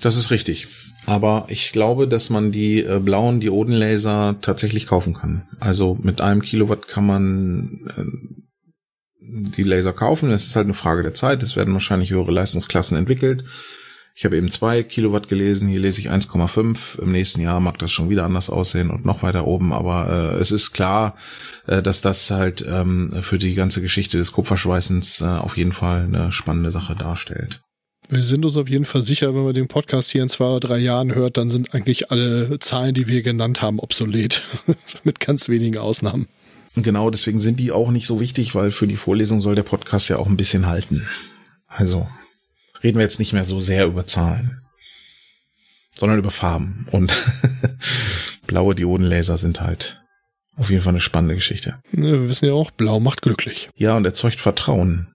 Das 0.00 0.16
ist 0.16 0.30
richtig. 0.30 0.68
Aber 1.06 1.46
ich 1.48 1.72
glaube, 1.72 2.08
dass 2.08 2.30
man 2.30 2.50
die 2.50 2.80
äh, 2.80 2.98
blauen 2.98 3.40
Diodenlaser 3.40 4.36
tatsächlich 4.40 4.86
kaufen 4.86 5.14
kann. 5.14 5.46
Also 5.60 5.98
mit 6.02 6.20
einem 6.20 6.40
Kilowatt 6.40 6.88
kann 6.88 7.06
man 7.06 7.80
äh, 7.96 8.44
die 9.20 9.62
Laser 9.62 9.92
kaufen. 9.92 10.30
Es 10.30 10.46
ist 10.46 10.56
halt 10.56 10.64
eine 10.64 10.74
Frage 10.74 11.02
der 11.02 11.14
Zeit. 11.14 11.42
Es 11.42 11.56
werden 11.56 11.74
wahrscheinlich 11.74 12.10
höhere 12.10 12.32
Leistungsklassen 12.32 12.96
entwickelt. 12.96 13.44
Ich 14.16 14.24
habe 14.24 14.36
eben 14.36 14.48
zwei 14.48 14.84
Kilowatt 14.84 15.28
gelesen, 15.28 15.66
hier 15.66 15.80
lese 15.80 16.00
ich 16.00 16.08
1,5. 16.08 17.00
Im 17.00 17.10
nächsten 17.10 17.40
Jahr 17.40 17.58
mag 17.58 17.78
das 17.78 17.90
schon 17.90 18.10
wieder 18.10 18.24
anders 18.24 18.48
aussehen 18.48 18.90
und 18.90 19.04
noch 19.04 19.24
weiter 19.24 19.44
oben, 19.44 19.72
aber 19.72 20.36
äh, 20.36 20.40
es 20.40 20.52
ist 20.52 20.70
klar, 20.70 21.16
äh, 21.66 21.82
dass 21.82 22.00
das 22.00 22.30
halt 22.30 22.64
ähm, 22.66 23.10
für 23.22 23.38
die 23.38 23.56
ganze 23.56 23.82
Geschichte 23.82 24.16
des 24.16 24.30
Kupferschweißens 24.30 25.20
äh, 25.20 25.24
auf 25.24 25.56
jeden 25.56 25.72
Fall 25.72 26.04
eine 26.04 26.30
spannende 26.30 26.70
Sache 26.70 26.94
darstellt. 26.94 27.64
Wir 28.08 28.22
sind 28.22 28.44
uns 28.44 28.56
auf 28.56 28.68
jeden 28.68 28.84
Fall 28.84 29.02
sicher, 29.02 29.34
wenn 29.34 29.44
man 29.44 29.54
den 29.54 29.68
Podcast 29.68 30.10
hier 30.10 30.22
in 30.22 30.28
zwei 30.28 30.46
oder 30.46 30.60
drei 30.60 30.78
Jahren 30.78 31.14
hört, 31.14 31.36
dann 31.36 31.50
sind 31.50 31.74
eigentlich 31.74 32.10
alle 32.10 32.58
Zahlen, 32.58 32.94
die 32.94 33.08
wir 33.08 33.22
genannt 33.22 33.62
haben, 33.62 33.78
obsolet. 33.78 34.42
Mit 35.04 35.20
ganz 35.20 35.48
wenigen 35.48 35.78
Ausnahmen. 35.78 36.28
Genau, 36.76 37.10
deswegen 37.10 37.38
sind 37.38 37.60
die 37.60 37.72
auch 37.72 37.90
nicht 37.90 38.06
so 38.06 38.20
wichtig, 38.20 38.54
weil 38.54 38.72
für 38.72 38.86
die 38.86 38.96
Vorlesung 38.96 39.40
soll 39.40 39.54
der 39.54 39.62
Podcast 39.62 40.08
ja 40.08 40.18
auch 40.18 40.26
ein 40.26 40.36
bisschen 40.36 40.66
halten. 40.66 41.06
Also 41.66 42.08
reden 42.82 42.98
wir 42.98 43.04
jetzt 43.04 43.20
nicht 43.20 43.32
mehr 43.32 43.44
so 43.44 43.60
sehr 43.60 43.86
über 43.86 44.06
Zahlen, 44.06 44.60
sondern 45.94 46.18
über 46.18 46.30
Farben. 46.30 46.86
Und 46.90 47.12
blaue 48.46 48.74
Diodenlaser 48.74 49.38
sind 49.38 49.60
halt 49.60 50.02
auf 50.56 50.70
jeden 50.70 50.82
Fall 50.82 50.92
eine 50.92 51.00
spannende 51.00 51.34
Geschichte. 51.34 51.78
Wir 51.92 52.28
wissen 52.28 52.46
ja 52.46 52.52
auch, 52.52 52.70
blau 52.70 53.00
macht 53.00 53.22
glücklich. 53.22 53.70
Ja, 53.76 53.96
und 53.96 54.04
erzeugt 54.04 54.40
Vertrauen. 54.40 55.13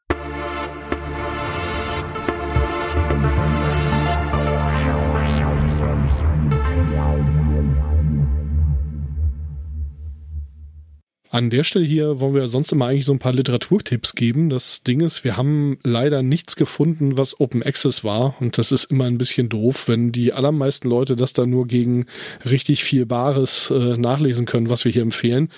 An 11.32 11.52
der 11.52 11.64
Stelle 11.64 11.86
hier 11.86 12.20
wollen 12.20 12.34
wir 12.34 12.48
sonst 12.48 12.72
immer 12.72 12.88
eigentlich 12.88 13.06
so 13.06 13.14
ein 13.14 13.20
paar 13.20 13.34
Literaturtipps 13.34 14.16
geben. 14.16 14.50
Das 14.50 14.82
Ding 14.82 15.02
ist, 15.02 15.24
wir 15.24 15.38
haben 15.38 15.78
leider 15.84 16.24
nichts 16.24 16.56
gefunden, 16.56 17.20
was 17.20 17.40
Open 17.40 17.62
Access 17.62 18.04
war. 18.04 18.34
Und 18.40 18.58
das 18.58 18.72
ist 18.72 18.86
immer 18.86 19.06
ein 19.06 19.20
bisschen 19.20 19.48
doof, 19.48 19.88
wenn 19.88 20.12
die 20.12 20.34
allermeisten 20.34 20.90
Leute 20.90 21.16
das 21.16 21.34
dann 21.34 21.52
nur 21.52 21.68
gegen 21.68 22.08
richtig 22.50 22.84
viel 22.84 23.06
Bares 23.06 23.70
äh, 23.70 23.96
nachlesen 23.96 24.48
können, 24.48 24.72
was 24.72 24.86
wir 24.86 24.92
hier 24.92 25.04
empfehlen. 25.04 25.50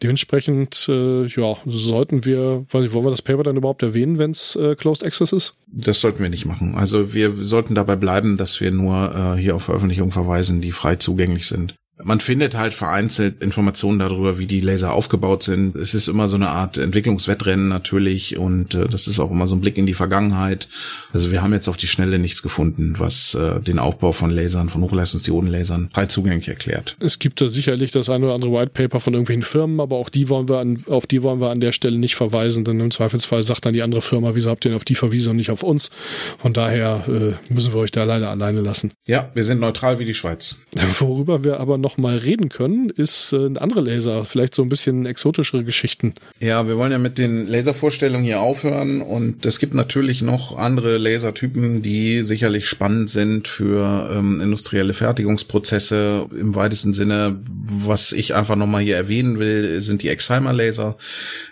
Dementsprechend, 0.00 0.86
äh, 0.88 1.26
ja, 1.26 1.56
sollten 1.66 2.24
wir, 2.24 2.64
weiß 2.70 2.84
ich, 2.84 2.92
wollen 2.92 3.06
wir 3.06 3.10
das 3.10 3.22
Paper 3.22 3.42
dann 3.42 3.56
überhaupt 3.56 3.82
erwähnen, 3.82 4.18
wenn 4.18 4.30
es 4.30 4.54
äh, 4.54 4.76
Closed 4.76 5.04
Access 5.04 5.32
ist? 5.32 5.54
Das 5.66 6.00
sollten 6.00 6.22
wir 6.22 6.30
nicht 6.30 6.46
machen. 6.46 6.76
Also 6.76 7.12
wir 7.14 7.32
sollten 7.44 7.74
dabei 7.74 7.96
bleiben, 7.96 8.36
dass 8.36 8.60
wir 8.60 8.70
nur 8.70 9.34
äh, 9.36 9.40
hier 9.40 9.56
auf 9.56 9.64
Veröffentlichungen 9.64 10.12
verweisen, 10.12 10.60
die 10.60 10.70
frei 10.70 10.94
zugänglich 10.94 11.48
sind. 11.48 11.74
Man 12.02 12.20
findet 12.20 12.54
halt 12.54 12.74
vereinzelt 12.74 13.40
Informationen 13.42 13.98
darüber, 13.98 14.38
wie 14.38 14.46
die 14.46 14.60
Laser 14.60 14.92
aufgebaut 14.92 15.42
sind. 15.42 15.74
Es 15.76 15.94
ist 15.94 16.08
immer 16.08 16.28
so 16.28 16.36
eine 16.36 16.48
Art 16.48 16.76
Entwicklungswettrennen 16.76 17.68
natürlich 17.68 18.36
und 18.36 18.74
äh, 18.74 18.86
das 18.86 19.08
ist 19.08 19.18
auch 19.18 19.30
immer 19.30 19.46
so 19.46 19.56
ein 19.56 19.62
Blick 19.62 19.78
in 19.78 19.86
die 19.86 19.94
Vergangenheit. 19.94 20.68
Also 21.14 21.32
wir 21.32 21.40
haben 21.40 21.54
jetzt 21.54 21.68
auf 21.68 21.78
die 21.78 21.86
Schnelle 21.86 22.18
nichts 22.18 22.42
gefunden, 22.42 22.96
was 22.98 23.34
äh, 23.34 23.60
den 23.60 23.78
Aufbau 23.78 24.12
von 24.12 24.30
Lasern, 24.30 24.68
von 24.68 24.82
Hochleistungsdiodenlasern 24.82 25.88
frei 25.92 26.04
zugänglich 26.04 26.48
erklärt. 26.48 26.96
Es 27.00 27.18
gibt 27.18 27.40
da 27.40 27.48
sicherlich 27.48 27.92
das 27.92 28.10
eine 28.10 28.26
oder 28.26 28.34
andere 28.34 28.52
White 28.52 28.72
Paper 28.72 29.00
von 29.00 29.14
irgendwelchen 29.14 29.42
Firmen, 29.42 29.80
aber 29.80 29.96
auch 29.96 30.10
die 30.10 30.28
wollen 30.28 30.50
wir 30.50 30.58
an, 30.58 30.84
auf 30.88 31.06
die 31.06 31.22
wollen 31.22 31.40
wir 31.40 31.48
an 31.48 31.60
der 31.60 31.72
Stelle 31.72 31.96
nicht 31.96 32.16
verweisen, 32.16 32.64
denn 32.64 32.78
im 32.78 32.90
Zweifelsfall 32.90 33.42
sagt 33.42 33.64
dann 33.64 33.72
die 33.72 33.82
andere 33.82 34.02
Firma, 34.02 34.34
wieso 34.34 34.50
habt 34.50 34.66
ihr 34.66 34.70
denn 34.70 34.76
auf 34.76 34.84
die 34.84 34.96
verwiesen 34.96 35.30
und 35.30 35.36
nicht 35.36 35.50
auf 35.50 35.62
uns? 35.62 35.90
Von 36.38 36.52
daher 36.52 37.04
äh, 37.08 37.52
müssen 37.52 37.72
wir 37.72 37.80
euch 37.80 37.90
da 37.90 38.04
leider 38.04 38.28
alleine 38.28 38.60
lassen. 38.60 38.92
Ja, 39.06 39.30
wir 39.32 39.44
sind 39.44 39.60
neutral 39.60 39.98
wie 39.98 40.04
die 40.04 40.14
Schweiz. 40.14 40.56
Worüber 40.98 41.42
wir 41.42 41.58
aber 41.58 41.78
noch 41.78 41.85
noch 41.86 41.98
mal 41.98 42.18
reden 42.18 42.48
können, 42.48 42.90
ist 42.90 43.32
äh, 43.32 43.56
andere 43.60 43.80
Laser, 43.80 44.24
vielleicht 44.24 44.56
so 44.56 44.62
ein 44.62 44.68
bisschen 44.68 45.06
exotischere 45.06 45.62
Geschichten. 45.62 46.14
Ja, 46.40 46.66
wir 46.66 46.76
wollen 46.78 46.90
ja 46.90 46.98
mit 46.98 47.16
den 47.16 47.46
Laservorstellungen 47.46 48.24
hier 48.24 48.40
aufhören 48.40 49.02
und 49.02 49.46
es 49.46 49.60
gibt 49.60 49.74
natürlich 49.74 50.20
noch 50.20 50.58
andere 50.58 50.98
Lasertypen, 50.98 51.82
die 51.82 52.24
sicherlich 52.24 52.68
spannend 52.68 53.08
sind 53.08 53.46
für 53.46 54.10
ähm, 54.12 54.40
industrielle 54.40 54.94
Fertigungsprozesse 54.94 56.26
im 56.36 56.56
weitesten 56.56 56.92
Sinne. 56.92 57.38
Was 57.46 58.10
ich 58.10 58.34
einfach 58.34 58.56
noch 58.56 58.66
mal 58.66 58.82
hier 58.82 58.96
erwähnen 58.96 59.38
will, 59.38 59.80
sind 59.80 60.02
die 60.02 60.08
Excimer-Laser. 60.08 60.96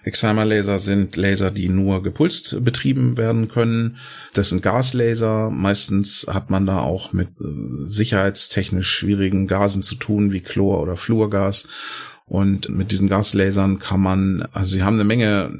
Excimer-Laser 0.02 0.80
sind 0.80 1.14
Laser, 1.14 1.52
die 1.52 1.68
nur 1.68 2.02
gepulst 2.02 2.64
betrieben 2.64 3.16
werden 3.16 3.46
können. 3.46 3.98
Das 4.32 4.48
sind 4.48 4.62
Gaslaser. 4.62 5.50
Meistens 5.50 6.26
hat 6.28 6.50
man 6.50 6.66
da 6.66 6.80
auch 6.80 7.12
mit 7.12 7.28
äh, 7.40 7.44
sicherheitstechnisch 7.86 8.88
schwierigen 8.88 9.46
Gasen 9.46 9.84
zu 9.84 9.94
tun, 9.94 10.23
wie 10.32 10.40
Chlor 10.40 10.82
oder 10.82 10.96
Fluorgas. 10.96 11.68
Und 12.26 12.70
mit 12.70 12.90
diesen 12.90 13.08
Gaslasern 13.08 13.78
kann 13.78 14.00
man, 14.00 14.48
also 14.52 14.76
sie 14.76 14.82
haben 14.82 14.94
eine 14.94 15.04
Menge, 15.04 15.50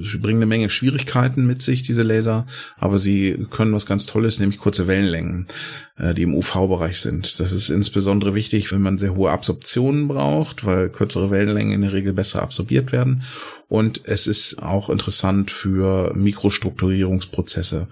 sie 0.00 0.18
bringen 0.18 0.38
eine 0.38 0.46
Menge 0.46 0.70
Schwierigkeiten 0.70 1.48
mit 1.48 1.62
sich, 1.62 1.82
diese 1.82 2.04
Laser, 2.04 2.46
aber 2.78 2.98
sie 2.98 3.44
können 3.50 3.72
was 3.72 3.84
ganz 3.84 4.06
Tolles, 4.06 4.38
nämlich 4.38 4.60
kurze 4.60 4.86
Wellenlängen, 4.86 5.48
äh, 5.96 6.14
die 6.14 6.22
im 6.22 6.34
UV-Bereich 6.34 7.00
sind. 7.00 7.40
Das 7.40 7.50
ist 7.50 7.70
insbesondere 7.70 8.36
wichtig, 8.36 8.70
wenn 8.70 8.82
man 8.82 8.98
sehr 8.98 9.16
hohe 9.16 9.32
Absorptionen 9.32 10.06
braucht, 10.06 10.64
weil 10.64 10.90
kürzere 10.90 11.32
Wellenlängen 11.32 11.72
in 11.72 11.80
der 11.80 11.92
Regel 11.92 12.12
besser 12.12 12.42
absorbiert 12.42 12.92
werden. 12.92 13.24
Und 13.66 14.02
es 14.04 14.28
ist 14.28 14.62
auch 14.62 14.90
interessant 14.90 15.50
für 15.50 16.14
Mikrostrukturierungsprozesse 16.14 17.88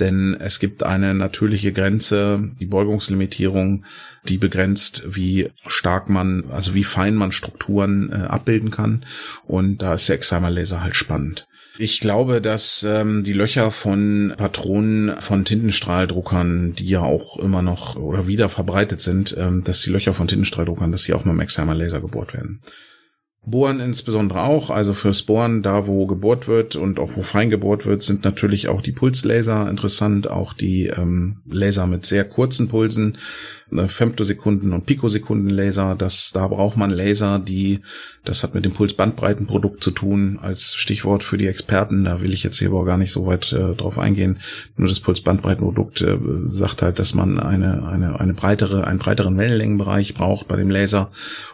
denn 0.00 0.36
es 0.40 0.58
gibt 0.58 0.82
eine 0.82 1.14
natürliche 1.14 1.72
Grenze, 1.72 2.50
die 2.60 2.66
Beugungslimitierung, 2.66 3.84
die 4.28 4.38
begrenzt, 4.38 5.04
wie 5.14 5.50
stark 5.66 6.08
man, 6.08 6.44
also 6.50 6.74
wie 6.74 6.84
fein 6.84 7.14
man 7.14 7.32
Strukturen 7.32 8.10
äh, 8.10 8.16
abbilden 8.26 8.70
kann. 8.70 9.04
Und 9.44 9.78
da 9.78 9.94
ist 9.94 10.08
der 10.08 10.16
Excimer 10.16 10.50
Laser 10.50 10.82
halt 10.82 10.96
spannend. 10.96 11.46
Ich 11.78 12.00
glaube, 12.00 12.40
dass 12.42 12.84
ähm, 12.86 13.24
die 13.24 13.32
Löcher 13.32 13.70
von 13.70 14.34
Patronen 14.36 15.16
von 15.20 15.44
Tintenstrahldruckern, 15.44 16.74
die 16.74 16.88
ja 16.88 17.00
auch 17.00 17.38
immer 17.38 17.62
noch 17.62 17.96
oder 17.96 18.26
wieder 18.26 18.48
verbreitet 18.48 19.00
sind, 19.00 19.34
ähm, 19.38 19.64
dass 19.64 19.80
die 19.80 19.90
Löcher 19.90 20.12
von 20.12 20.28
Tintenstrahldruckern, 20.28 20.92
dass 20.92 21.04
sie 21.04 21.14
auch 21.14 21.24
mit 21.24 21.32
dem 21.32 21.40
Excimer 21.40 21.74
Laser 21.74 22.00
gebohrt 22.00 22.34
werden. 22.34 22.60
Bohren 23.44 23.80
insbesondere 23.80 24.42
auch, 24.42 24.70
also 24.70 24.94
fürs 24.94 25.24
Bohren, 25.24 25.62
da 25.62 25.88
wo 25.88 26.06
gebohrt 26.06 26.46
wird 26.46 26.76
und 26.76 27.00
auch 27.00 27.10
wo 27.16 27.22
fein 27.22 27.50
gebohrt 27.50 27.84
wird, 27.86 28.00
sind 28.00 28.24
natürlich 28.24 28.68
auch 28.68 28.82
die 28.82 28.92
Pulslaser 28.92 29.68
interessant, 29.68 30.30
auch 30.30 30.52
die 30.52 30.86
ähm, 30.86 31.38
Laser 31.50 31.88
mit 31.88 32.06
sehr 32.06 32.24
kurzen 32.24 32.68
Pulsen, 32.68 33.18
Femtosekunden 33.88 34.72
und 34.72 34.86
Pikosekunden-Laser. 34.86 35.94
Das, 35.96 36.30
da 36.32 36.48
braucht 36.48 36.76
man 36.76 36.90
Laser, 36.90 37.38
die, 37.38 37.80
das 38.24 38.42
hat 38.42 38.54
mit 38.54 38.64
dem 38.64 38.72
Pulsbandbreitenprodukt 38.72 39.82
zu 39.82 39.90
tun, 39.90 40.38
als 40.40 40.74
Stichwort 40.74 41.22
für 41.22 41.38
die 41.38 41.46
Experten. 41.46 42.04
Da 42.04 42.20
will 42.20 42.32
ich 42.32 42.42
jetzt 42.42 42.58
hier 42.58 42.68
aber 42.68 42.84
gar 42.84 42.98
nicht 42.98 43.12
so 43.12 43.26
weit 43.26 43.52
äh, 43.52 43.74
drauf 43.74 43.98
eingehen. 43.98 44.40
Nur 44.76 44.88
das 44.88 45.00
Pulsbandbreitenprodukt 45.00 46.02
äh, 46.02 46.18
sagt 46.44 46.82
halt, 46.82 46.98
dass 46.98 47.14
man 47.14 47.40
eine, 47.40 47.86
eine, 47.86 48.20
eine 48.20 48.34
breitere, 48.34 48.86
einen 48.86 48.98
breiteren 48.98 49.36
Wellenlängenbereich 49.38 50.14
braucht 50.14 50.48
bei 50.48 50.56
dem 50.56 50.70
Laser, 50.70 51.10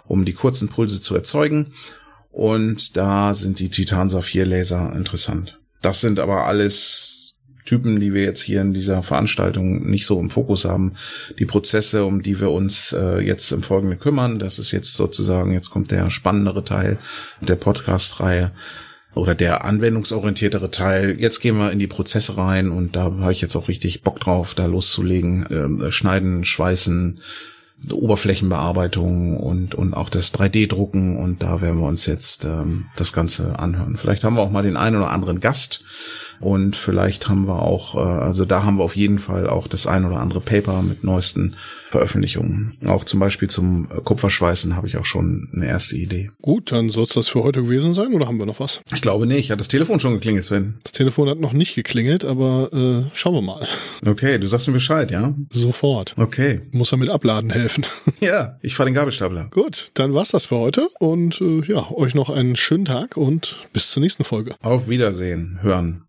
um 0.06 0.24
die 0.24 0.34
kurzen 0.34 0.68
Pulse 0.68 1.00
zu 1.00 1.14
erzeugen. 1.14 1.72
Und 2.30 2.96
da 2.96 3.34
sind 3.34 3.58
die 3.58 3.70
Titan-Saphir-Laser 3.70 4.92
interessant. 4.94 5.58
Das 5.82 6.00
sind 6.00 6.20
aber 6.20 6.46
alles 6.46 7.37
Typen, 7.68 8.00
die 8.00 8.14
wir 8.14 8.22
jetzt 8.22 8.40
hier 8.40 8.62
in 8.62 8.72
dieser 8.72 9.02
Veranstaltung 9.02 9.90
nicht 9.90 10.06
so 10.06 10.18
im 10.18 10.30
Fokus 10.30 10.64
haben. 10.64 10.94
Die 11.38 11.44
Prozesse, 11.44 12.06
um 12.06 12.22
die 12.22 12.40
wir 12.40 12.50
uns 12.50 12.94
äh, 12.94 13.20
jetzt 13.20 13.52
im 13.52 13.62
Folgenden 13.62 13.98
kümmern, 13.98 14.38
das 14.38 14.58
ist 14.58 14.72
jetzt 14.72 14.94
sozusagen, 14.94 15.52
jetzt 15.52 15.68
kommt 15.68 15.90
der 15.90 16.08
spannendere 16.08 16.64
Teil 16.64 16.98
der 17.42 17.56
Podcast-Reihe 17.56 18.52
oder 19.14 19.34
der 19.34 19.66
anwendungsorientiertere 19.66 20.70
Teil. 20.70 21.20
Jetzt 21.20 21.40
gehen 21.40 21.58
wir 21.58 21.70
in 21.70 21.78
die 21.78 21.86
Prozesse 21.86 22.38
rein 22.38 22.70
und 22.70 22.96
da 22.96 23.02
habe 23.02 23.32
ich 23.32 23.42
jetzt 23.42 23.54
auch 23.54 23.68
richtig 23.68 24.02
Bock 24.02 24.18
drauf, 24.18 24.54
da 24.54 24.64
loszulegen. 24.64 25.46
Ähm, 25.50 25.90
schneiden, 25.90 26.46
schweißen, 26.46 27.20
Oberflächenbearbeitung 27.92 29.36
und, 29.36 29.74
und 29.74 29.92
auch 29.92 30.08
das 30.08 30.34
3D-Drucken 30.34 31.18
und 31.18 31.42
da 31.42 31.60
werden 31.60 31.80
wir 31.80 31.86
uns 31.86 32.06
jetzt 32.06 32.44
ähm, 32.44 32.86
das 32.96 33.12
Ganze 33.12 33.58
anhören. 33.58 33.98
Vielleicht 33.98 34.24
haben 34.24 34.36
wir 34.36 34.42
auch 34.42 34.50
mal 34.50 34.62
den 34.62 34.78
einen 34.78 34.96
oder 34.96 35.10
anderen 35.10 35.38
Gast 35.38 35.84
und 36.40 36.76
vielleicht 36.76 37.28
haben 37.28 37.46
wir 37.46 37.62
auch, 37.62 37.94
äh, 37.94 37.98
also 37.98 38.44
da 38.44 38.64
haben 38.64 38.78
wir 38.78 38.84
auf 38.84 38.96
jeden 38.96 39.18
Fall 39.18 39.48
auch 39.48 39.68
das 39.68 39.86
ein 39.86 40.04
oder 40.04 40.20
andere 40.20 40.40
Paper 40.40 40.82
mit 40.82 41.04
neuesten 41.04 41.56
Veröffentlichungen. 41.90 42.76
Auch 42.86 43.04
zum 43.04 43.20
Beispiel 43.20 43.48
zum 43.48 43.88
Kupferschweißen 43.88 44.76
habe 44.76 44.86
ich 44.88 44.96
auch 44.98 45.04
schon 45.04 45.48
eine 45.54 45.66
erste 45.66 45.96
Idee. 45.96 46.30
Gut, 46.42 46.72
dann 46.72 46.90
soll 46.90 47.04
es 47.04 47.14
das 47.14 47.28
für 47.28 47.42
heute 47.42 47.62
gewesen 47.62 47.94
sein 47.94 48.12
oder 48.12 48.26
haben 48.26 48.38
wir 48.38 48.46
noch 48.46 48.60
was? 48.60 48.82
Ich 48.92 49.00
glaube 49.00 49.26
nicht. 49.26 49.50
Hat 49.50 49.60
das 49.60 49.68
Telefon 49.68 49.98
schon 49.98 50.14
geklingelt, 50.14 50.44
Sven? 50.44 50.78
Das 50.82 50.92
Telefon 50.92 51.28
hat 51.28 51.38
noch 51.38 51.52
nicht 51.52 51.74
geklingelt, 51.74 52.24
aber 52.24 52.70
äh, 52.72 53.10
schauen 53.14 53.34
wir 53.34 53.42
mal. 53.42 53.66
Okay, 54.04 54.38
du 54.38 54.46
sagst 54.46 54.66
mir 54.66 54.74
Bescheid, 54.74 55.10
ja? 55.10 55.34
Sofort. 55.50 56.14
Okay. 56.18 56.60
Muss 56.72 56.92
er 56.92 56.98
mit 56.98 57.08
Abladen 57.08 57.50
helfen. 57.50 57.86
Ja, 58.20 58.58
ich 58.62 58.74
fahre 58.74 58.88
den 58.88 58.94
Gabelstapler. 58.94 59.48
Gut, 59.50 59.90
dann 59.94 60.12
war's 60.12 60.30
das 60.30 60.46
für 60.46 60.56
heute 60.56 60.88
und 60.98 61.40
äh, 61.40 61.62
ja, 61.66 61.88
euch 61.92 62.14
noch 62.14 62.30
einen 62.30 62.56
schönen 62.56 62.84
Tag 62.84 63.16
und 63.16 63.56
bis 63.72 63.90
zur 63.90 64.02
nächsten 64.02 64.24
Folge. 64.24 64.56
Auf 64.60 64.88
Wiedersehen, 64.88 65.58
hören. 65.62 66.02